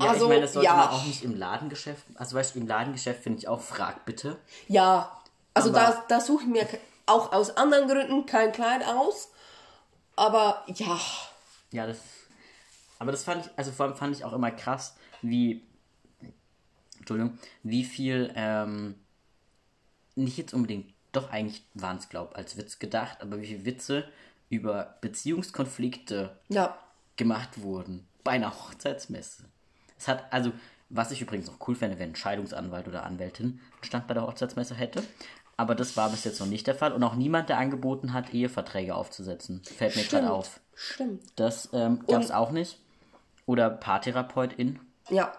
Ja, 0.00 0.08
Also, 0.10 0.24
ich 0.24 0.28
meine, 0.30 0.40
das 0.42 0.52
sollte 0.54 0.66
ja. 0.66 0.76
man 0.76 0.88
auch 0.88 1.04
nicht 1.04 1.22
im 1.22 1.36
Ladengeschäft. 1.36 2.04
Also, 2.16 2.36
weißt 2.36 2.54
du, 2.54 2.60
im 2.60 2.66
Ladengeschäft 2.66 3.22
finde 3.22 3.38
ich 3.38 3.48
auch, 3.48 3.60
frag 3.60 4.04
bitte. 4.04 4.38
Ja, 4.68 5.20
also 5.54 5.68
Aber- 5.70 5.78
da, 5.78 6.04
da 6.08 6.20
suche 6.20 6.42
ich 6.44 6.48
mir 6.48 6.66
auch 7.06 7.32
aus 7.32 7.56
anderen 7.56 7.88
Gründen 7.88 8.26
kein 8.26 8.50
Kleid 8.52 8.84
aus. 8.86 9.30
Aber 10.16 10.64
ja, 10.68 10.98
Ja, 11.72 11.86
das. 11.86 11.98
Aber 12.98 13.12
das 13.12 13.24
fand 13.24 13.44
ich, 13.46 13.52
also 13.56 13.72
vor 13.72 13.86
allem 13.86 13.96
fand 13.96 14.16
ich 14.16 14.24
auch 14.24 14.32
immer 14.32 14.50
krass, 14.50 14.96
wie. 15.22 15.62
Entschuldigung, 16.98 17.38
wie 17.62 17.84
viel, 17.84 18.32
ähm, 18.34 18.94
nicht 20.14 20.38
jetzt 20.38 20.54
unbedingt, 20.54 20.94
doch 21.12 21.30
eigentlich 21.30 21.62
waren 21.74 21.98
es, 21.98 22.08
glaub, 22.08 22.34
als 22.36 22.56
Witz 22.56 22.78
gedacht, 22.78 23.18
aber 23.20 23.40
wie 23.40 23.46
viele 23.46 23.64
Witze 23.66 24.08
über 24.48 24.96
Beziehungskonflikte 25.02 26.38
ja, 26.48 26.78
gemacht 27.16 27.60
wurden 27.60 28.08
bei 28.22 28.32
einer 28.32 28.54
Hochzeitsmesse. 28.54 29.44
Es 30.04 30.08
hat, 30.08 30.30
also, 30.30 30.52
was 30.90 31.12
ich 31.12 31.22
übrigens 31.22 31.48
auch 31.48 31.66
cool 31.66 31.74
fände, 31.74 31.98
wenn 31.98 32.10
ein 32.10 32.16
Scheidungsanwalt 32.16 32.86
oder 32.86 33.04
Anwältin 33.04 33.60
Stand 33.80 34.06
bei 34.06 34.12
der 34.12 34.24
Hochzeitsmesse 34.26 34.74
hätte. 34.74 35.02
Aber 35.56 35.74
das 35.74 35.96
war 35.96 36.10
bis 36.10 36.24
jetzt 36.24 36.40
noch 36.40 36.46
nicht 36.46 36.66
der 36.66 36.74
Fall. 36.74 36.92
Und 36.92 37.02
auch 37.02 37.14
niemand, 37.14 37.48
der 37.48 37.56
angeboten 37.56 38.12
hat, 38.12 38.34
Eheverträge 38.34 38.94
aufzusetzen. 38.94 39.62
Fällt 39.64 39.96
mir 39.96 40.04
gerade 40.04 40.30
auf. 40.30 40.60
Stimmt. 40.74 41.22
Das 41.36 41.70
ähm, 41.72 42.04
gab 42.06 42.20
es 42.20 42.30
auch 42.30 42.50
nicht. 42.50 42.80
Oder 43.46 43.70
Paartherapeutin. 43.70 44.78
Ja, 45.08 45.32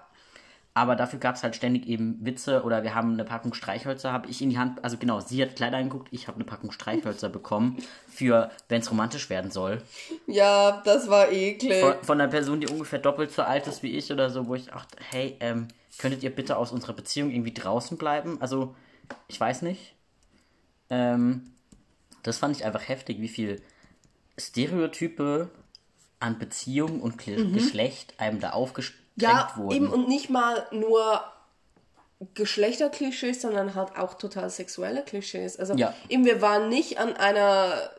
Aber 0.77 0.97
dafür 0.97 1.19
gab 1.19 1.35
es 1.35 1.43
halt 1.43 1.55
ständig 1.55 1.87
eben 1.87 2.17
Witze 2.25 2.63
oder 2.63 2.83
wir 2.83 2.93
haben 2.93 3.13
eine 3.13 3.23
Packung 3.23 3.53
Streichhölzer, 3.53 4.11
habe 4.11 4.29
ich 4.29 4.41
in 4.41 4.49
die 4.49 4.57
Hand, 4.57 4.83
also 4.83 4.97
genau, 4.97 5.21
sie 5.21 5.41
hat 5.41 5.55
Kleider 5.55 5.77
angeguckt, 5.77 6.09
ich 6.11 6.27
habe 6.27 6.35
eine 6.35 6.43
Packung 6.43 6.73
Streichhölzer 6.73 7.29
bekommen 7.29 7.77
für, 8.09 8.51
wenn 8.67 8.81
es 8.81 8.91
romantisch 8.91 9.29
werden 9.29 9.51
soll. 9.51 9.81
Ja, 10.27 10.81
das 10.83 11.07
war 11.07 11.31
eklig. 11.31 11.79
Von, 11.79 11.93
von 12.03 12.19
einer 12.19 12.29
Person, 12.29 12.59
die 12.59 12.67
ungefähr 12.67 12.99
doppelt 12.99 13.31
so 13.31 13.43
alt 13.43 13.67
ist 13.67 13.83
wie 13.83 13.95
ich 13.95 14.11
oder 14.11 14.29
so, 14.29 14.47
wo 14.47 14.55
ich 14.55 14.65
dachte, 14.65 14.97
hey, 15.11 15.37
ähm, 15.39 15.69
könntet 15.97 16.23
ihr 16.23 16.29
bitte 16.29 16.57
aus 16.57 16.73
unserer 16.73 16.93
Beziehung 16.93 17.31
irgendwie 17.31 17.53
draußen 17.53 17.97
bleiben? 17.97 18.41
Also, 18.41 18.75
ich 19.29 19.39
weiß 19.39 19.61
nicht. 19.61 19.95
Ähm, 20.89 21.53
das 22.21 22.37
fand 22.37 22.57
ich 22.57 22.65
einfach 22.65 22.85
heftig, 22.85 23.21
wie 23.21 23.29
viel 23.29 23.61
Stereotype 24.37 25.49
an 26.19 26.37
Beziehung 26.37 26.99
und 26.99 27.17
Kle 27.17 27.45
Geschlecht 27.53 28.19
einem 28.19 28.41
da 28.41 28.49
aufgesprengt 28.49 28.99
Mhm. 28.99 29.04
Ja, 29.15 29.51
wurden. 29.55 29.71
eben 29.71 29.87
und 29.89 30.07
nicht 30.07 30.29
mal 30.29 30.67
nur 30.71 31.23
Geschlechterklischees, 32.33 33.41
sondern 33.41 33.75
halt 33.75 33.97
auch 33.97 34.15
total 34.15 34.49
sexuelle 34.49 35.03
Klischees. 35.03 35.57
Also 35.57 35.73
Ja. 35.75 35.93
eben 36.09 36.25
wir 36.25 36.41
waren 36.41 36.69
nicht 36.69 36.97
an 36.97 37.15
einer 37.15 37.91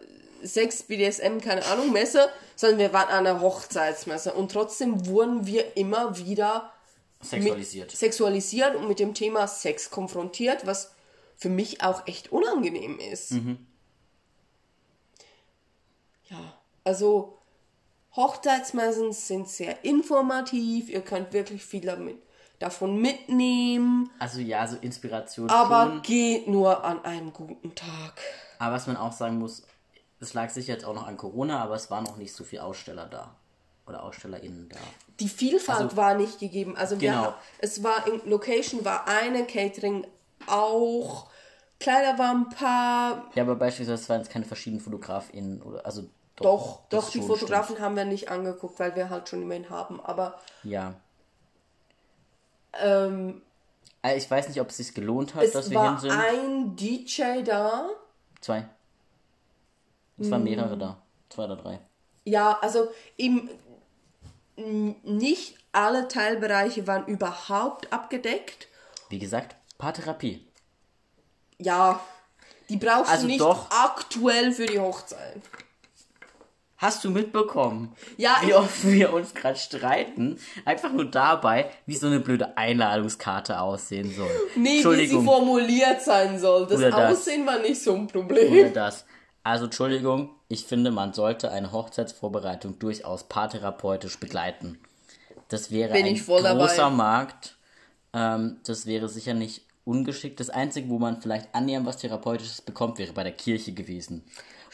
Sex 0.43 0.83
BDSM 0.85 1.39
keine 1.39 1.65
Ahnung 1.67 1.93
Messe, 1.93 2.29
sondern 2.55 2.79
wir 2.79 2.93
waren 2.93 3.09
an 3.09 3.27
einer 3.27 3.41
Hochzeitsmesse 3.41 4.33
und 4.33 4.53
trotzdem 4.53 5.07
wurden 5.07 5.47
wir 5.47 5.77
immer 5.77 6.17
wieder 6.19 6.73
Sexualisiert. 7.23 7.91
Sexualisiert 7.91 8.75
und 8.77 8.89
mit 8.89 8.99
dem 8.99 9.15
Thema 9.15 9.49
Sex 9.49 9.91
konfrontiert, 9.91 10.67
was 10.67 10.93
für 11.37 11.49
mich 11.49 11.83
auch 11.83 12.07
echt 12.07 12.33
unangenehm 12.33 12.99
ist. 12.99 13.33
Ja, 16.29 16.39
also 16.85 17.36
Hochzeitsmessen 18.17 19.13
sind 19.13 19.49
sehr 19.49 19.85
informativ, 19.85 20.89
ihr 20.89 21.03
könnt 21.03 21.33
wirklich 21.33 21.65
viel 21.65 21.83
damit, 21.83 22.17
davon 22.59 23.01
mitnehmen, 23.01 24.11
Also 24.19 24.41
ja, 24.41 24.67
so 24.67 24.77
Inspiration 24.81 25.51
aber 25.51 25.91
schon. 25.91 26.03
geht 26.03 26.49
nur 26.49 26.83
an 26.85 27.05
einem 27.05 27.33
guten 27.33 27.75
Tag. 27.75 28.21
Aber 28.59 28.75
was 28.75 28.87
man 28.87 28.97
auch 28.97 29.13
sagen 29.13 29.39
muss, 29.39 29.63
es 30.19 30.33
lag 30.33 30.49
sicher 30.49 30.73
jetzt 30.73 30.85
auch 30.87 30.95
noch 30.95 31.07
an 31.07 31.19
Corona, 31.19 31.63
aber 31.63 31.75
es 31.75 31.91
waren 31.91 32.05
noch 32.05 32.17
nicht 32.17 32.33
so 32.35 32.43
viele 32.45 32.65
Aussteller 32.65 33.07
da. 33.07 33.37
Oder 33.87 34.03
AusstellerInnen 34.03 34.69
da. 34.71 34.79
Die 35.21 35.29
Vielfalt 35.29 35.81
Also- 35.83 35.97
war 35.97 36.15
nicht 36.15 36.41
gegeben. 36.41 36.75
Also 36.77 37.01
wir, 37.01 37.11
Genau. 37.13 37.35
es 37.59 37.85
war 37.85 38.07
in 38.09 38.21
Location 38.29 38.85
war 38.85 39.07
eine, 39.07 39.45
Catering 39.47 40.07
auch, 40.49 41.29
Kleider 41.79 42.19
waren 42.19 42.47
ein 42.47 42.49
paar, 42.49 43.31
Ja, 43.35 43.43
aber 43.43 43.55
beispielsweise 43.55 44.03
es 44.03 44.09
waren 44.09 44.23
jetzt 44.23 44.31
keine 44.33 44.47
verschiedenen 44.47 44.81
FotografInnen 44.83 45.61
oder 45.63 45.85
also 45.85 46.05
doch, 46.37 46.81
das 46.91 47.07
doch, 47.07 47.11
die 47.13 47.23
Fotografen 47.23 47.81
haben 47.81 47.97
wir 47.97 48.05
nicht 48.05 48.31
angeguckt, 48.31 48.79
weil 48.79 48.95
wir 48.95 49.09
halt 49.11 49.29
schon 49.29 49.43
immerhin 49.43 49.71
haben. 49.71 50.01
Aber 50.01 50.39
stimmt. 50.59 50.73
Ja. 50.75 50.95
ähm, 52.75 53.43
Äh, 54.03 54.17
Ich 54.19 54.31
weiß 54.31 54.49
nicht, 54.49 54.61
ob 54.61 54.69
es 54.71 54.77
sich 54.77 54.95
gelohnt 54.95 55.35
hat, 55.35 55.43
dass 55.45 55.55
es 55.67 55.71
wir 55.71 55.81
hin 55.83 55.91
war 55.93 55.99
sind. 56.01 56.11
ein 56.13 56.77
DJ 56.77 57.43
da. 57.43 57.89
Zwei. 58.41 58.69
Es 60.19 60.31
waren 60.31 60.45
mehrere 60.45 60.77
da. 60.79 61.03
Zwei 61.29 61.45
oder 61.45 61.57
drei. 61.57 61.81
Ja, 62.25 62.59
also 62.61 62.89
n- 63.19 63.51
nicht 65.03 65.59
alle 65.73 66.09
Teilbereiche 66.09 66.87
waren 66.87 67.07
überhaupt 67.07 67.93
abgedeckt. 67.93 68.69
Wie 69.11 69.19
gesagt, 69.19 69.57
Paartherapie. 69.79 70.47
Ja, 71.59 72.01
die 72.69 72.77
brauchst 72.77 73.11
Also 73.11 73.23
du 73.23 73.29
nicht 73.29 73.41
doch. 73.41 73.71
aktuell 73.71 74.53
für 74.53 74.67
die 74.67 74.81
Hochzeit. 74.81 75.41
Hast 76.79 77.05
du 77.05 77.11
mitbekommen, 77.11 77.95
Ja, 78.19 78.37
wie 78.45 78.53
oft 78.53 78.85
wir 78.87 79.13
uns 79.15 79.33
gerade 79.35 79.57
streiten? 79.59 80.39
Einfach 80.67 80.93
nur 80.93 81.07
dabei, 81.11 81.71
wie 81.87 81.97
so 81.97 82.07
eine 82.07 82.21
blöde 82.21 82.57
Einladungskarte 82.59 83.61
aussehen 83.61 84.13
soll. 84.15 84.29
Nee, 84.57 84.85
wie 84.85 85.07
sie 85.07 85.23
formuliert 85.25 86.03
sein 86.03 86.39
soll. 86.39 86.67
Das 86.67 86.79
Oder 86.79 86.91
das. 86.91 87.19
Aussehen 87.19 87.47
war 87.47 87.59
nicht 87.61 87.83
so 87.83 87.95
ein 87.95 88.03
oder 88.05 88.13
Problem. 88.13 88.73
das. 88.75 89.07
Also 89.43 89.67
Entschuldigung, 89.67 90.31
ich 90.49 90.65
finde, 90.65 90.91
man 90.91 91.13
sollte 91.13 91.51
eine 91.51 91.73
Hochzeitsvorbereitung 91.73 92.79
durchaus 92.79 93.25
paartherapeutisch 93.25 94.19
begleiten. 94.19 94.79
Das 95.49 95.71
wäre 95.71 95.93
Bin 95.95 96.05
ein 96.07 96.15
großer 96.17 96.43
dabei. 96.55 96.91
Markt. 96.91 97.57
Ähm, 98.13 98.59
das 98.67 98.87
wäre 98.87 99.09
sicher 99.09 99.35
nicht 99.35 99.63
ungeschickt. 99.85 100.41
Das 100.41 100.51
Einzige, 100.51 100.89
wo 100.89 100.99
man 100.99 101.23
vielleicht 101.23 101.55
annähernd 101.55 101.87
was 101.87 101.99
Therapeutisches 101.99 102.61
bekommt, 102.61 102.99
wäre 102.99 103.13
bei 103.13 103.23
der 103.23 103.33
Kirche 103.33 103.73
gewesen. 103.73 104.25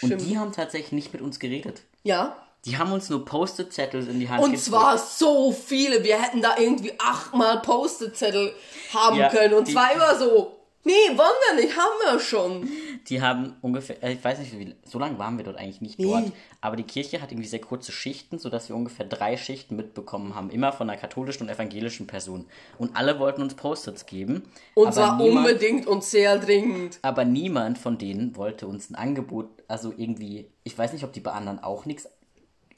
Und 0.01 0.09
Stimmt. 0.09 0.23
die 0.23 0.38
haben 0.38 0.53
tatsächlich 0.53 0.93
nicht 0.93 1.12
mit 1.12 1.23
uns 1.23 1.38
geredet. 1.38 1.83
Ja. 2.03 2.37
Die 2.65 2.79
haben 2.79 2.93
uns 2.93 3.11
nur 3.11 3.25
Post-it-Zettel 3.25 4.07
in 4.09 4.21
die 4.21 4.29
Hand 4.29 4.41
Und 4.43 4.53
gedrückt. 4.53 4.65
zwar 4.67 4.97
so 4.99 5.51
viele. 5.53 6.05
Wir 6.05 6.21
hätten 6.23 6.41
da 6.43 6.57
irgendwie 6.57 6.93
achtmal 6.99 7.61
Post-it-Zettel 7.61 8.55
haben 8.95 9.17
Ja, 9.19 9.29
können. 9.31 9.55
Und 9.55 9.67
die- 9.69 9.73
zwar 9.73 9.93
immer 9.93 10.17
so. 10.17 10.57
Nee, 10.85 10.92
wollen 11.16 11.18
wir 11.57 11.64
nicht, 11.64 11.77
haben 11.77 11.92
wir 12.12 12.18
schon. 12.18 12.68
Die 13.09 13.23
haben 13.23 13.55
ungefähr, 13.62 14.03
äh, 14.03 14.14
ich 14.14 14.25
weiß 14.25 14.40
nicht, 14.40 14.59
wie, 14.59 14.75
so 14.85 14.99
lange 14.99 15.16
waren 15.18 15.37
wir 15.37 15.45
dort 15.45 15.57
eigentlich 15.57 15.81
nicht 15.81 15.99
Nee. 15.99 16.07
dort, 16.07 16.33
aber 16.61 16.75
die 16.75 16.83
Kirche 16.83 17.23
hat 17.23 17.31
irgendwie 17.31 17.49
sehr 17.49 17.61
kurze 17.61 17.92
Schichten, 17.92 18.38
sodass 18.40 18.68
wir 18.68 18.75
ungefähr 18.75 19.07
drei 19.07 19.37
Schichten 19.37 19.77
mitbekommen 19.77 20.35
haben, 20.35 20.51
immer 20.51 20.73
von 20.73 20.90
einer 20.90 20.99
katholischen 21.01 21.45
und 21.47 21.55
evangelischen 21.55 22.09
Person. 22.09 22.47
Und 22.79 22.97
alle 22.97 23.21
wollten 23.21 23.42
uns 23.42 23.55
Post-its 23.55 24.07
geben. 24.07 24.42
Und 24.75 24.92
zwar 24.92 25.18
niemand, 25.18 25.47
unbedingt 25.47 25.87
und 25.87 26.03
sehr 26.03 26.38
dringend. 26.38 26.99
Aber 27.03 27.25
niemand 27.25 27.79
von 27.79 27.97
denen 27.97 28.35
wollte 28.37 28.66
uns 28.66 28.90
ein 28.90 28.97
Angebot, 28.97 29.51
also 29.68 29.92
irgendwie, 29.97 30.51
ich 30.64 30.77
weiß 30.77 30.92
nicht, 30.95 31.05
ob 31.05 31.12
die 31.12 31.21
bei 31.21 31.31
anderen 31.31 31.62
auch 31.62 31.85
nichts 31.87 32.09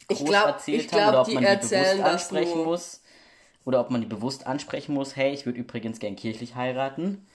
groß 0.09 0.21
Ich 0.21 0.25
glaub- 0.27 0.47
erzählt 0.47 0.85
ich 0.85 0.93
haben 0.93 0.99
glaub, 0.99 1.09
oder 1.09 1.21
ob 1.23 1.27
die 1.29 1.35
man 1.35 1.45
die 1.45 1.57
bewusst 1.69 2.01
ansprechen 2.03 2.57
nur. 2.59 2.65
muss. 2.67 3.01
Oder 3.65 3.81
ob 3.81 3.89
man 3.91 4.03
die 4.03 4.07
bewusst 4.07 4.47
ansprechen 4.47 4.93
muss, 4.93 5.17
hey, 5.17 5.33
ich 5.33 5.47
würde 5.47 5.59
übrigens 5.59 5.99
gern 5.99 6.17
kirchlich 6.17 6.55
heiraten. 6.55 7.27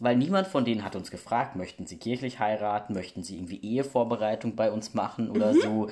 Weil 0.00 0.16
niemand 0.16 0.46
von 0.48 0.64
denen 0.64 0.84
hat 0.84 0.96
uns 0.96 1.10
gefragt, 1.10 1.54
möchten 1.56 1.86
sie 1.86 1.98
kirchlich 1.98 2.38
heiraten, 2.40 2.94
möchten 2.94 3.22
sie 3.22 3.36
irgendwie 3.36 3.60
Ehevorbereitung 3.62 4.56
bei 4.56 4.70
uns 4.72 4.94
machen 4.94 5.30
oder 5.30 5.52
Mhm. 5.52 5.60
so. 5.60 5.90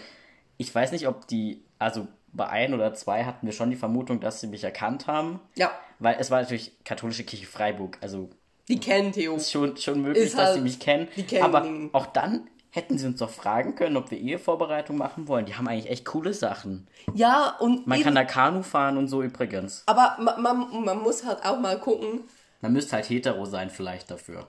Ich 0.58 0.74
weiß 0.74 0.92
nicht, 0.92 1.06
ob 1.08 1.26
die, 1.28 1.64
also 1.78 2.08
bei 2.32 2.48
ein 2.48 2.74
oder 2.74 2.94
zwei 2.94 3.24
hatten 3.24 3.46
wir 3.46 3.52
schon 3.52 3.70
die 3.70 3.76
Vermutung, 3.76 4.20
dass 4.20 4.40
sie 4.40 4.46
mich 4.48 4.64
erkannt 4.64 5.06
haben. 5.06 5.40
Ja, 5.54 5.70
Weil 5.98 6.16
es 6.18 6.30
war 6.32 6.40
natürlich 6.40 6.72
katholische 6.84 7.22
Kirche 7.24 7.46
Freiburg, 7.46 7.98
also 8.00 8.30
die 8.68 8.80
kennen 8.80 9.12
Theo. 9.12 9.36
ist 9.36 9.52
schon, 9.52 9.76
schon 9.76 10.02
möglich, 10.02 10.24
Ist 10.24 10.34
dass 10.38 10.46
halt- 10.46 10.54
sie 10.56 10.60
mich 10.62 10.80
kennen. 10.80 11.06
die 11.16 11.22
kennen 11.24 11.44
Aber 11.44 11.64
ihn. 11.64 11.90
auch 11.92 12.06
dann 12.06 12.48
hätten 12.70 12.96
sie 12.98 13.06
uns 13.06 13.18
doch 13.18 13.28
fragen 13.30 13.74
können, 13.74 13.96
ob 13.98 14.10
wir 14.10 14.18
Ehevorbereitung 14.18 14.96
machen 14.96 15.28
wollen. 15.28 15.44
Die 15.46 15.54
haben 15.54 15.68
eigentlich 15.68 15.90
echt 15.90 16.06
coole 16.06 16.32
Sachen. 16.32 16.88
Ja, 17.14 17.54
und 17.60 17.86
Man 17.86 17.98
eben, 17.98 18.04
kann 18.06 18.14
da 18.14 18.24
Kanu 18.24 18.62
fahren 18.62 18.96
und 18.96 19.08
so 19.08 19.22
übrigens. 19.22 19.82
aber 19.86 20.16
man, 20.20 20.40
man, 20.42 20.84
man 20.84 20.98
muss 21.02 21.24
halt 21.24 21.44
auch 21.44 21.60
mal 21.60 21.78
gucken. 21.78 22.22
Man 22.62 22.72
müsste 22.72 22.92
halt 22.96 23.08
hetero 23.10 23.44
sein 23.44 23.68
vielleicht 23.68 24.10
dafür. 24.10 24.46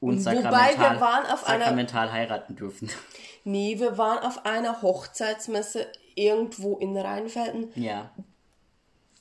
Und 0.00 0.24
Wobei 0.24 0.34
wir 0.36 0.42
sakramental, 0.42 1.00
waren 1.00 1.26
auf 1.26 1.44
einer- 1.46 1.58
sakramental 1.64 2.12
heiraten 2.12 2.54
dürfen. 2.56 2.90
Nee, 3.44 3.78
wir 3.78 3.96
waren 3.96 4.18
auf 4.18 4.44
einer 4.44 4.82
Hochzeitsmesse 4.82 5.86
irgendwo 6.14 6.76
in 6.76 6.94
Rheinfelden. 6.96 7.72
ja. 7.74 8.10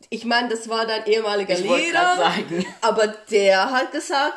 Ich 0.09 0.25
meine, 0.25 0.49
das 0.49 0.69
war 0.69 0.85
dein 0.85 1.05
ehemaliger 1.07 1.53
Ich 1.55 1.61
Lehrer. 1.63 2.17
sagen. 2.17 2.65
Aber 2.81 3.07
der 3.07 3.71
hat 3.71 3.91
gesagt, 3.91 4.33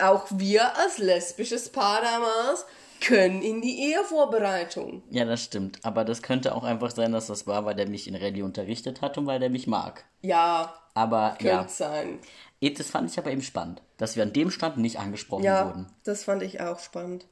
auch 0.00 0.26
wir 0.30 0.74
als 0.78 0.98
lesbisches 0.98 1.68
Paar 1.70 2.00
damals 2.00 2.64
können 3.02 3.42
in 3.42 3.60
die 3.60 3.90
Ehevorbereitung. 3.90 5.02
Ja, 5.10 5.24
das 5.24 5.42
stimmt. 5.42 5.78
Aber 5.82 6.04
das 6.04 6.22
könnte 6.22 6.54
auch 6.54 6.64
einfach 6.64 6.90
sein, 6.90 7.12
dass 7.12 7.26
das 7.26 7.46
war, 7.46 7.64
weil 7.64 7.74
der 7.74 7.88
mich 7.88 8.08
in 8.08 8.14
Rallye 8.14 8.42
unterrichtet 8.42 9.02
hat 9.02 9.18
und 9.18 9.26
weil 9.26 9.40
der 9.40 9.50
mich 9.50 9.66
mag. 9.66 10.04
Ja, 10.22 10.74
Aber 10.94 11.30
könnte 11.38 11.46
ja, 11.46 11.68
sein. 11.68 12.18
Das 12.60 12.90
fand 12.90 13.10
ich 13.10 13.18
aber 13.18 13.32
eben 13.32 13.42
spannend, 13.42 13.82
dass 13.96 14.14
wir 14.14 14.22
an 14.22 14.32
dem 14.32 14.50
Stand 14.50 14.76
nicht 14.76 14.98
angesprochen 14.98 15.42
Ja, 15.42 15.66
wurden. 15.66 15.86
das 16.04 16.24
fand 16.24 16.42
ich 16.42 16.60
auch 16.60 16.78
spannend. 16.78 17.26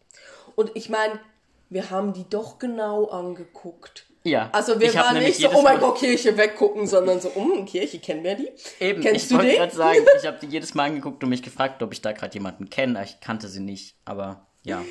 Und 0.56 0.72
ich 0.74 0.88
meine, 0.88 1.20
wir 1.68 1.90
haben 1.90 2.12
die 2.12 2.28
doch 2.28 2.58
genau 2.58 3.06
angeguckt. 3.06 4.06
Ja. 4.24 4.50
Also 4.52 4.78
wir 4.80 4.92
waren 4.94 5.18
nicht 5.18 5.40
so, 5.40 5.50
oh 5.54 5.62
mein 5.62 5.78
Gott, 5.78 5.98
Kirche 5.98 6.36
weggucken, 6.36 6.86
sondern 6.86 7.20
so, 7.20 7.28
um, 7.30 7.64
Kirche, 7.64 8.00
kennen 8.00 8.22
wir 8.22 8.34
die? 8.34 8.50
Eben, 8.80 9.00
Kennst 9.00 9.22
ich 9.22 9.28
du 9.28 9.36
wollte 9.38 9.56
gerade 9.56 9.74
sagen, 9.74 9.98
ich 10.20 10.26
habe 10.26 10.38
die 10.42 10.46
jedes 10.46 10.74
Mal 10.74 10.88
angeguckt 10.88 11.22
und 11.22 11.30
mich 11.30 11.42
gefragt, 11.42 11.82
ob 11.82 11.92
ich 11.92 12.02
da 12.02 12.12
gerade 12.12 12.34
jemanden 12.34 12.68
kenne. 12.68 13.02
Ich 13.04 13.20
kannte 13.20 13.48
sie 13.48 13.60
nicht, 13.60 13.96
aber 14.04 14.46
ja. 14.62 14.82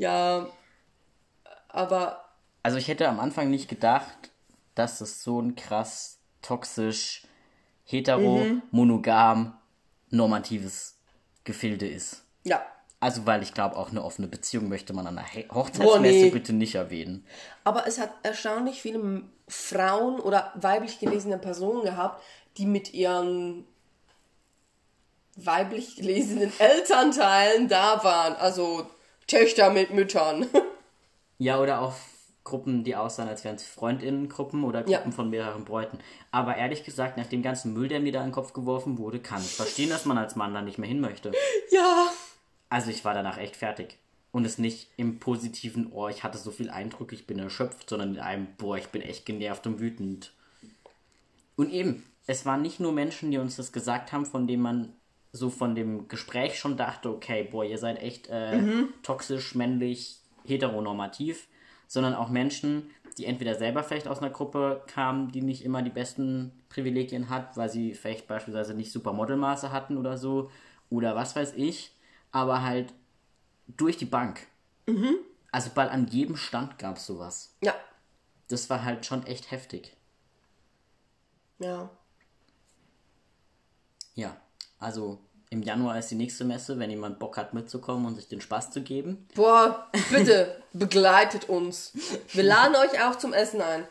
Ja, 0.00 0.46
aber 1.68 2.24
Also 2.62 2.78
ich 2.78 2.88
hätte 2.88 3.08
am 3.08 3.20
Anfang 3.20 3.50
nicht 3.50 3.68
gedacht, 3.68 4.30
dass 4.74 5.00
es 5.00 5.22
so 5.22 5.40
ein 5.40 5.56
krass 5.56 6.18
toxisch, 6.42 7.22
hetero, 7.84 8.44
Mhm. 8.44 8.62
monogam, 8.70 9.58
normatives 10.10 10.96
Gefilde 11.44 11.86
ist. 11.88 12.24
ja. 12.44 12.62
Also 13.02 13.24
weil 13.24 13.42
ich 13.42 13.54
glaube, 13.54 13.76
auch 13.78 13.88
eine 13.88 14.04
offene 14.04 14.28
Beziehung 14.28 14.68
möchte 14.68 14.92
man 14.92 15.06
an 15.06 15.16
einer 15.16 15.26
He- 15.26 15.48
Hochzeitsmesse 15.50 15.88
Boah, 15.88 16.00
nee. 16.00 16.28
bitte 16.30 16.52
nicht 16.52 16.74
erwähnen. 16.74 17.24
Aber 17.64 17.86
es 17.86 17.98
hat 17.98 18.10
erstaunlich 18.22 18.82
viele 18.82 19.22
Frauen 19.48 20.20
oder 20.20 20.52
weiblich 20.56 20.98
gelesene 20.98 21.38
Personen 21.38 21.82
gehabt, 21.82 22.22
die 22.58 22.66
mit 22.66 22.92
ihren 22.92 23.64
weiblich 25.36 25.96
gelesenen 25.96 26.52
Elternteilen 26.58 27.68
da 27.68 28.04
waren. 28.04 28.34
Also 28.36 28.86
Töchter 29.30 29.70
mit 29.70 29.92
Müttern. 29.92 30.46
Ja, 31.42 31.58
oder 31.58 31.80
auch 31.80 31.94
Gruppen, 32.44 32.84
die 32.84 32.94
aussahen, 32.96 33.26
als 33.26 33.44
wären 33.44 33.56
es 33.56 33.64
Freundinnengruppen 33.64 34.62
oder 34.62 34.86
Ja. 34.86 34.98
Gruppen 34.98 35.12
von 35.12 35.30
mehreren 35.30 35.64
Bräuten. 35.64 35.98
Aber 36.30 36.54
ehrlich 36.56 36.84
gesagt, 36.84 37.16
nach 37.16 37.24
dem 37.28 37.40
ganzen 37.40 37.72
Müll, 37.72 37.88
der 37.88 38.00
mir 38.00 38.12
da 38.12 38.20
in 38.20 38.26
den 38.26 38.34
Kopf 38.34 38.52
geworfen 38.52 38.98
wurde, 38.98 39.20
kann 39.20 39.40
ich 39.40 39.54
verstehen, 39.54 39.88
dass 39.88 40.04
man 40.04 40.18
als 40.18 40.36
Mann 40.36 40.52
da 40.52 40.60
nicht 40.60 40.76
mehr 40.76 40.88
hin 40.88 41.00
möchte. 41.00 41.32
Ja. 41.70 42.10
Also 42.68 42.90
ich 42.90 43.06
war 43.06 43.14
danach 43.14 43.38
echt 43.38 43.56
fertig. 43.56 43.96
Und 44.32 44.44
es 44.44 44.58
nicht 44.58 44.90
im 44.98 45.18
positiven, 45.18 45.92
oh, 45.92 46.08
ich 46.08 46.24
hatte 46.24 46.36
so 46.36 46.50
viel 46.50 46.68
Eindruck, 46.68 47.14
ich 47.14 47.26
bin 47.26 47.38
erschöpft, 47.38 47.88
sondern 47.88 48.16
in 48.16 48.20
einem, 48.20 48.48
boah, 48.58 48.76
ich 48.76 48.88
bin 48.88 49.00
echt 49.00 49.24
genervt 49.24 49.66
und 49.66 49.80
wütend. 49.80 50.34
Und 51.56 51.70
eben, 51.70 52.04
es 52.26 52.44
waren 52.44 52.60
nicht 52.60 52.80
nur 52.80 52.92
Menschen, 52.92 53.30
die 53.30 53.38
uns 53.38 53.56
das 53.56 53.72
gesagt 53.72 54.12
haben, 54.12 54.26
von 54.26 54.46
denen 54.46 54.62
man 54.62 54.92
so 55.32 55.50
von 55.50 55.74
dem 55.74 56.08
Gespräch 56.08 56.58
schon 56.58 56.76
dachte, 56.76 57.10
okay, 57.10 57.44
boah, 57.44 57.64
ihr 57.64 57.78
seid 57.78 58.02
echt 58.02 58.28
äh, 58.28 58.62
toxisch, 59.02 59.54
männlich, 59.54 60.18
heteronormativ, 60.44 61.46
sondern 61.86 62.14
auch 62.14 62.28
Menschen, 62.28 62.90
die 63.18 63.26
entweder 63.26 63.54
selber 63.54 63.82
vielleicht 63.82 64.08
aus 64.08 64.18
einer 64.20 64.30
Gruppe 64.30 64.82
kamen, 64.86 65.30
die 65.30 65.42
nicht 65.42 65.64
immer 65.64 65.82
die 65.82 65.90
besten 65.90 66.52
Privilegien 66.68 67.28
hat, 67.28 67.56
weil 67.56 67.68
sie 67.68 67.94
vielleicht 67.94 68.26
beispielsweise 68.26 68.74
nicht 68.74 68.92
Supermodelmaße 68.92 69.72
hatten 69.72 69.96
oder 69.96 70.16
so, 70.16 70.50
oder 70.88 71.14
was 71.14 71.36
weiß 71.36 71.54
ich, 71.56 71.94
aber 72.32 72.62
halt 72.62 72.92
durch 73.68 73.96
die 73.96 74.06
Bank. 74.06 74.46
Also 75.52 75.70
bald 75.74 75.90
an 75.90 76.08
jedem 76.08 76.36
Stand 76.36 76.78
gab 76.78 76.96
es 76.96 77.06
sowas. 77.06 77.56
Ja. 77.62 77.74
Das 78.48 78.68
war 78.70 78.84
halt 78.84 79.06
schon 79.06 79.24
echt 79.26 79.50
heftig. 79.50 79.96
Ja. 81.58 81.90
Ja, 84.14 84.36
also 84.80 85.18
im 85.52 85.62
Januar 85.62 85.98
ist 85.98 86.10
die 86.10 86.14
nächste 86.14 86.44
Messe, 86.44 86.78
wenn 86.78 86.90
jemand 86.90 87.18
Bock 87.18 87.36
hat 87.36 87.54
mitzukommen 87.54 88.06
und 88.06 88.14
sich 88.14 88.28
den 88.28 88.40
Spaß 88.40 88.70
zu 88.70 88.82
geben. 88.82 89.26
Boah, 89.34 89.88
bitte, 90.10 90.62
begleitet 90.72 91.48
uns. 91.48 91.92
Wir 92.32 92.44
laden 92.44 92.76
euch 92.76 93.02
auch 93.04 93.16
zum 93.16 93.32
Essen 93.32 93.60
ein. 93.60 93.84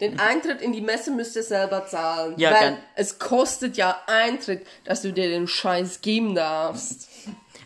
Den 0.00 0.20
Eintritt 0.20 0.60
in 0.60 0.72
die 0.72 0.82
Messe 0.82 1.10
müsst 1.10 1.34
ihr 1.36 1.42
selber 1.44 1.86
zahlen. 1.86 2.34
Ja, 2.36 2.50
weil 2.52 2.60
dann- 2.72 2.78
es 2.94 3.18
kostet 3.18 3.78
ja 3.78 3.96
Eintritt, 4.06 4.66
dass 4.84 5.00
du 5.02 5.12
dir 5.14 5.28
den 5.30 5.48
Scheiß 5.48 6.02
geben 6.02 6.34
darfst. 6.34 7.08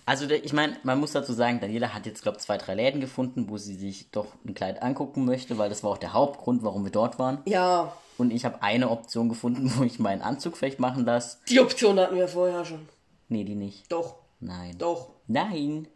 Also 0.06 0.30
ich 0.30 0.52
meine, 0.52 0.76
man 0.84 1.00
muss 1.00 1.12
dazu 1.12 1.32
sagen, 1.32 1.58
Daniela 1.60 1.92
hat 1.92 2.06
jetzt, 2.06 2.22
glaube 2.22 2.38
ich, 2.38 2.44
zwei, 2.44 2.56
drei 2.58 2.74
Läden 2.74 3.00
gefunden, 3.00 3.50
wo 3.50 3.58
sie 3.58 3.74
sich 3.74 4.10
doch 4.12 4.28
ein 4.46 4.54
Kleid 4.54 4.80
angucken 4.82 5.24
möchte, 5.24 5.58
weil 5.58 5.68
das 5.68 5.82
war 5.82 5.90
auch 5.90 5.98
der 5.98 6.12
Hauptgrund, 6.12 6.62
warum 6.62 6.84
wir 6.84 6.92
dort 6.92 7.18
waren. 7.18 7.42
Ja, 7.44 7.92
Und 8.16 8.30
ich 8.30 8.44
habe 8.44 8.62
eine 8.62 8.88
Option 8.90 9.28
gefunden, 9.28 9.70
wo 9.76 9.82
ich 9.82 9.98
meinen 9.98 10.22
Anzug 10.22 10.56
vielleicht 10.56 10.78
machen 10.78 11.04
lasse. 11.04 11.38
die 11.48 11.60
Option 11.60 11.98
hatten 11.98 12.14
wir 12.16 12.28
vorher 12.28 12.64
schon. 12.64 12.88
Nee, 13.28 13.42
die 13.44 13.56
nicht. 13.56 13.90
Doch, 13.90 14.14
Nein. 14.38 14.78
doch, 14.78 15.10
Nein. 15.26 15.88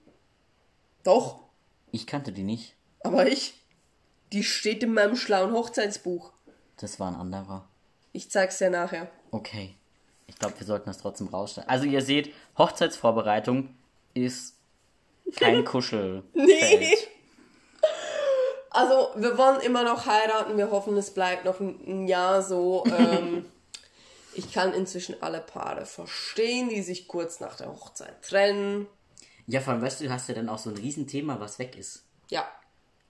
doch. 1.04 1.40
Ich 1.92 2.06
kannte 2.06 2.32
die 2.32 2.42
nicht. 2.42 2.74
Aber 3.04 3.26
ich, 3.28 3.54
die 4.32 4.42
steht 4.42 4.82
in 4.82 4.92
meinem 4.92 5.16
schlauen 5.16 5.52
Hochzeitsbuch. 5.52 6.32
Das 6.78 6.98
war 6.98 7.08
ein 7.08 7.14
anderer. 7.16 7.68
Ich 8.12 8.30
zeig's 8.30 8.58
dir 8.58 8.70
nachher. 8.70 9.08
Okay. 9.30 9.76
Ich 10.26 10.36
glaube, 10.38 10.58
wir 10.58 10.66
sollten 10.66 10.86
das 10.90 10.98
trotzdem 10.98 11.28
rausstellen. 11.28 11.68
Also 11.68 11.84
ihr 11.86 12.02
seht, 12.02 12.32
Hochzeitsvorbereitung 12.58 13.70
ist 14.14 14.56
kein 15.36 15.64
Kuschel. 15.64 16.22
Nee. 16.34 16.96
Also, 18.70 19.10
wir 19.16 19.36
wollen 19.36 19.60
immer 19.62 19.82
noch 19.82 20.06
heiraten. 20.06 20.56
Wir 20.56 20.70
hoffen, 20.70 20.96
es 20.96 21.10
bleibt 21.12 21.44
noch 21.44 21.58
ein, 21.60 22.06
Jahr 22.06 22.42
so. 22.42 22.84
Ähm, 22.98 23.46
ich 24.34 24.52
kann 24.52 24.72
inzwischen 24.72 25.20
alle 25.22 25.40
Paare 25.40 25.86
verstehen, 25.86 26.68
die 26.68 26.82
sich 26.82 27.08
kurz 27.08 27.40
nach 27.40 27.56
der 27.56 27.66
Hochzeit 27.68 28.22
trennen. 28.22 28.86
Ja, 29.48 29.60
vor 29.60 29.72
allem, 29.72 29.82
weißt 29.82 30.00
du, 30.00 30.04
du 30.04 30.10
hast 30.12 30.28
ja 30.28 30.36
dann 30.36 30.48
auch 30.48 30.58
so 30.58 30.70
ein 30.70 30.76
Riesenthema, 30.76 31.40
was 31.40 31.58
weg 31.58 31.76
ist. 31.76 32.04
Ja. 32.30 32.46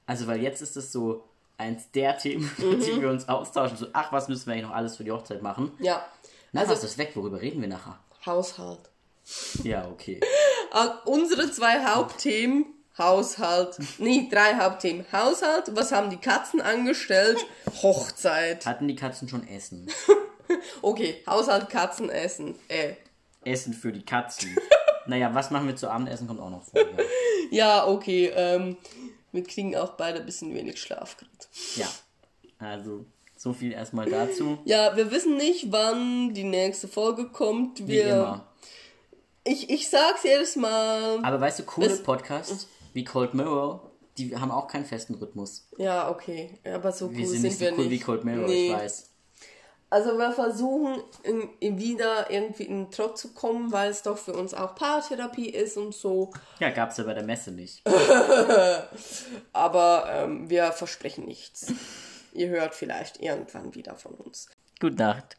Also, 0.06 0.26
weil 0.26 0.40
jetzt 0.40 0.62
ist 0.62 0.76
es 0.78 0.90
so 0.92 1.24
eins 1.58 1.90
der 1.90 2.16
Themen, 2.16 2.50
die 2.58 3.02
wir 3.02 3.10
uns 3.10 3.28
austauschen. 3.28 3.76
So, 3.76 3.86
ach, 3.92 4.10
was 4.12 4.28
müssen 4.28 4.46
wir 4.46 4.54
eigentlich 4.54 4.64
noch 4.66 4.74
alles 4.74 4.96
für 4.96 5.04
die 5.04 5.12
Hochzeit 5.12 5.42
machen? 5.42 5.72
Ja. 5.78 6.06
Na, 6.52 6.62
Also- 6.62 6.72
was 6.72 6.84
ist 6.84 6.96
weg? 6.96 7.10
Worüber 7.14 7.40
reden 7.42 7.60
wir 7.60 7.68
nachher? 7.68 7.98
Haushalt. 8.24 8.80
Ja, 9.62 9.86
okay. 9.88 10.20
Äh, 10.72 10.88
unsere 11.09 11.50
zwei 11.50 11.85
Hauptthemen. 11.85 12.66
Haushalt. 12.98 13.78
Nee, 13.98 14.28
drei 14.30 14.56
Hauptthemen. 14.56 15.06
Haushalt, 15.11 15.74
was 15.74 15.90
haben 15.90 16.11
die 16.11 16.18
Katzen 16.18 16.61
angestellt? 16.61 17.38
Hochzeit. 17.83 18.66
Hatten 18.66 18.88
die 18.88 18.96
Katzen 18.96 19.28
schon 19.28 19.46
Essen? 19.48 19.90
Okay, 20.83 21.22
Haushalt, 21.28 21.68
Katzen, 21.70 22.11
Essen. 22.11 22.56
Äh. 22.66 22.94
Essen 23.44 23.72
für 23.72 23.92
die 23.92 24.04
Katzen. 24.04 24.56
naja, 25.06 25.33
was 25.33 25.52
machen 25.52 25.68
wir 25.68 25.76
zu 25.76 25.88
Abendessen 25.88 26.26
kommt 26.26 26.40
auch 26.40 26.50
noch 26.50 26.64
vor. 26.64 26.80
Ja. 26.80 26.87
Ja, 27.52 27.87
okay. 27.87 28.33
Ähm, 28.35 28.76
wir 29.30 29.44
kriegen 29.44 29.76
auch 29.76 29.90
beide 29.90 30.18
ein 30.18 30.26
bisschen 30.26 30.52
wenig 30.52 30.80
Schlaf 30.83 31.16
gerade. 31.16 31.30
ja. 31.76 31.87
Also, 32.59 33.06
so 33.37 33.52
viel 33.52 33.72
erstmal 33.72 34.11
dazu. 34.11 34.59
Ja, 34.64 34.96
wir 34.96 35.11
wissen 35.12 35.37
nicht, 35.37 35.70
wann 35.70 36.35
die 36.35 36.44
nächste 36.44 36.88
Folge 36.88 37.28
kommt. 37.28 37.78
Wie 37.87 37.92
Wir, 37.92 38.11
immer. 38.11 38.46
Ich, 39.50 39.68
ich 39.70 39.88
sag's 39.88 40.22
jedes 40.22 40.54
Mal. 40.56 41.18
Aber 41.24 41.40
weißt 41.40 41.58
du, 41.60 41.64
coole 41.64 41.88
Es- 41.88 42.02
Podcasts 42.02 42.68
wie 42.92 43.04
Cold 43.04 43.34
Mirror, 43.34 43.90
die 44.18 44.36
haben 44.36 44.50
auch 44.50 44.68
keinen 44.68 44.84
festen 44.84 45.14
Rhythmus. 45.14 45.66
Ja, 45.76 46.08
okay. 46.10 46.58
Aber 46.64 46.92
so 46.92 47.06
cool 47.06 47.16
Wir 47.16 47.26
sind 47.26 47.32
sind 47.40 47.42
nicht 47.42 47.58
so 47.58 47.64
wir 47.64 47.72
cool 47.72 47.78
nicht. 47.86 47.90
wie 47.90 47.98
Cold 48.00 48.24
Mirror, 48.24 48.46
Nee. 48.46 48.68
ich 48.68 48.72
weiß. 48.74 49.06
Also 49.92 50.16
wir 50.18 50.30
versuchen 50.30 51.02
in, 51.24 51.48
in 51.58 51.78
wieder 51.80 52.30
irgendwie 52.30 52.62
in 52.62 52.84
den 52.84 52.90
Trott 52.92 53.18
zu 53.18 53.32
kommen, 53.34 53.72
weil 53.72 53.90
es 53.90 54.02
doch 54.04 54.18
für 54.18 54.34
uns 54.34 54.54
auch 54.54 54.76
Paartherapie 54.76 55.48
ist 55.50 55.76
und 55.76 55.92
so. 55.94 56.30
Ja, 56.60 56.70
gab's 56.70 56.96
ja 56.98 57.02
bei 57.04 57.14
der 57.14 57.24
Messe 57.24 57.50
nicht. 57.50 57.82
Aber 59.52 60.04
ähm, 60.12 60.48
wir 60.48 60.70
versprechen 60.72 61.24
nichts. 61.26 61.72
Ihr 62.32 62.48
hört 62.50 62.74
vielleicht 62.76 63.20
irgendwann 63.20 63.74
wieder 63.74 63.96
von 63.96 64.14
uns. 64.14 64.48
Gute 64.80 64.94
Nacht. 64.96 65.36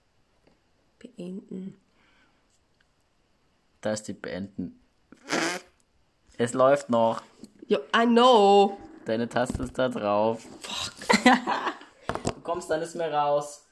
Beenden. 0.99 1.79
Da 3.81 3.91
ist 3.93 4.07
die 4.07 4.13
beenden. 4.13 4.79
Es 6.37 6.53
läuft 6.53 6.89
noch. 6.89 7.21
Ja, 7.67 7.79
I 7.95 8.05
know. 8.05 8.77
Deine 9.05 9.27
Taste 9.27 9.63
ist 9.63 9.77
da 9.77 9.89
drauf. 9.89 10.45
Fuck. 10.61 10.93
du 12.23 12.41
kommst 12.41 12.69
da 12.69 12.77
nicht 12.77 12.95
mehr 12.95 13.11
raus. 13.11 13.65